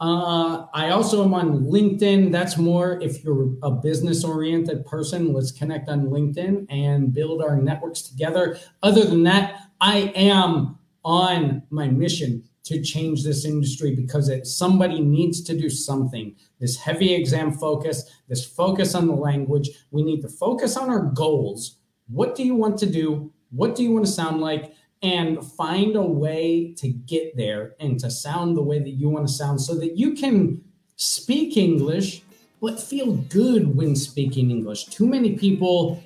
Uh, 0.00 0.66
I 0.72 0.90
also 0.90 1.24
am 1.24 1.34
on 1.34 1.64
LinkedIn. 1.64 2.30
That's 2.30 2.56
more 2.56 3.00
if 3.00 3.24
you're 3.24 3.50
a 3.62 3.70
business 3.70 4.24
oriented 4.24 4.86
person. 4.86 5.32
Let's 5.32 5.50
connect 5.50 5.88
on 5.88 6.06
LinkedIn 6.06 6.66
and 6.70 7.12
build 7.12 7.42
our 7.42 7.56
networks 7.56 8.02
together. 8.02 8.58
Other 8.82 9.04
than 9.04 9.24
that, 9.24 9.70
I 9.80 10.12
am 10.14 10.78
on 11.04 11.62
my 11.70 11.88
mission 11.88 12.44
to 12.64 12.82
change 12.82 13.24
this 13.24 13.44
industry 13.44 13.96
because 13.96 14.28
it, 14.28 14.46
somebody 14.46 15.00
needs 15.00 15.42
to 15.42 15.56
do 15.56 15.70
something. 15.70 16.36
This 16.60 16.76
heavy 16.76 17.14
exam 17.14 17.52
focus, 17.52 18.04
this 18.28 18.44
focus 18.44 18.94
on 18.94 19.06
the 19.06 19.14
language, 19.14 19.70
we 19.90 20.02
need 20.02 20.20
to 20.20 20.28
focus 20.28 20.76
on 20.76 20.90
our 20.90 21.06
goals. 21.14 21.78
What 22.08 22.36
do 22.36 22.44
you 22.44 22.54
want 22.54 22.78
to 22.78 22.86
do? 22.86 23.32
What 23.50 23.74
do 23.74 23.82
you 23.82 23.92
want 23.92 24.06
to 24.06 24.12
sound 24.12 24.40
like? 24.40 24.74
And 25.02 25.44
find 25.44 25.94
a 25.94 26.02
way 26.02 26.74
to 26.78 26.88
get 26.88 27.36
there 27.36 27.74
and 27.78 28.00
to 28.00 28.10
sound 28.10 28.56
the 28.56 28.62
way 28.62 28.80
that 28.80 28.90
you 28.90 29.08
want 29.08 29.28
to 29.28 29.32
sound 29.32 29.60
so 29.60 29.76
that 29.76 29.96
you 29.96 30.14
can 30.14 30.60
speak 30.96 31.56
English, 31.56 32.22
but 32.60 32.80
feel 32.80 33.12
good 33.12 33.76
when 33.76 33.94
speaking 33.94 34.50
English. 34.50 34.86
Too 34.86 35.06
many 35.06 35.36
people 35.36 36.02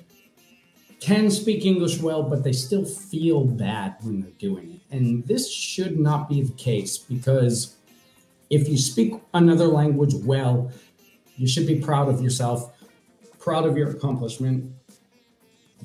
can 0.99 1.29
speak 1.29 1.65
English 1.65 1.99
well, 1.99 2.23
but 2.23 2.43
they 2.43 2.53
still 2.53 2.85
feel 2.85 3.43
bad 3.43 3.95
when 4.01 4.21
they're 4.21 4.31
doing 4.31 4.73
it. 4.75 4.95
And 4.95 5.25
this 5.27 5.51
should 5.51 5.99
not 5.99 6.29
be 6.29 6.43
the 6.43 6.53
case 6.53 6.97
because 6.97 7.75
if 8.49 8.69
you 8.69 8.77
speak 8.77 9.15
another 9.33 9.65
language 9.65 10.13
well, 10.13 10.71
you 11.35 11.47
should 11.47 11.67
be 11.67 11.79
proud 11.79 12.07
of 12.07 12.21
yourself, 12.21 12.71
proud 13.39 13.65
of 13.65 13.75
your 13.75 13.89
accomplishment, 13.89 14.71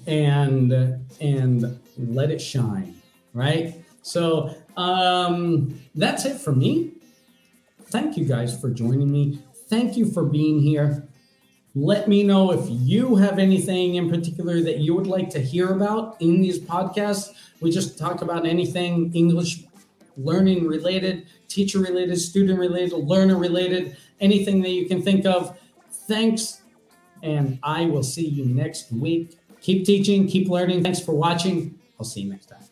and 0.07 0.73
and 1.21 1.81
let 1.97 2.31
it 2.31 2.41
shine, 2.41 2.95
right? 3.33 3.85
So 4.03 4.55
um, 4.77 5.81
that's 5.95 6.25
it 6.25 6.39
for 6.41 6.53
me. 6.53 6.93
Thank 7.85 8.17
you 8.17 8.25
guys 8.25 8.59
for 8.59 8.71
joining 8.71 9.11
me. 9.11 9.41
Thank 9.69 9.97
you 9.97 10.11
for 10.11 10.25
being 10.25 10.61
here. 10.61 11.09
Let 11.75 12.09
me 12.09 12.23
know 12.23 12.51
if 12.53 12.67
you 12.69 13.17
have 13.17 13.39
anything 13.39 13.95
in 13.97 14.11
particular 14.11 14.61
that 14.63 14.79
you 14.79 14.95
would 14.95 15.07
like 15.07 15.31
to 15.31 15.41
hear 15.41 15.69
about 15.73 16.21
in 16.21 16.41
these 16.41 16.59
podcasts. 16.59 17.33
We 17.61 17.71
just 17.71 17.99
talk 17.99 18.23
about 18.23 18.47
anything 18.47 19.13
English 19.15 19.65
learning 20.17 20.67
related, 20.67 21.27
teacher 21.47 21.79
related, 21.79 22.19
student 22.19 22.59
related, 22.59 22.93
learner 22.95 23.37
related, 23.37 23.97
anything 24.21 24.63
that 24.63 24.71
you 24.71 24.87
can 24.87 25.03
think 25.03 25.25
of. 25.25 25.57
Thanks. 26.09 26.63
And 27.23 27.59
I 27.63 27.87
will 27.87 28.03
see 28.03 28.27
you 28.27 28.45
next 28.45 28.93
week. 28.93 29.39
Keep 29.61 29.87
teaching, 29.87 30.27
keep 30.27 30.49
learning. 30.49 30.83
Thanks 30.83 31.01
for 31.01 31.13
watching. 31.13 31.79
I'll 31.99 32.07
see 32.07 32.23
you 32.23 32.31
next 32.31 32.47
time. 32.47 32.68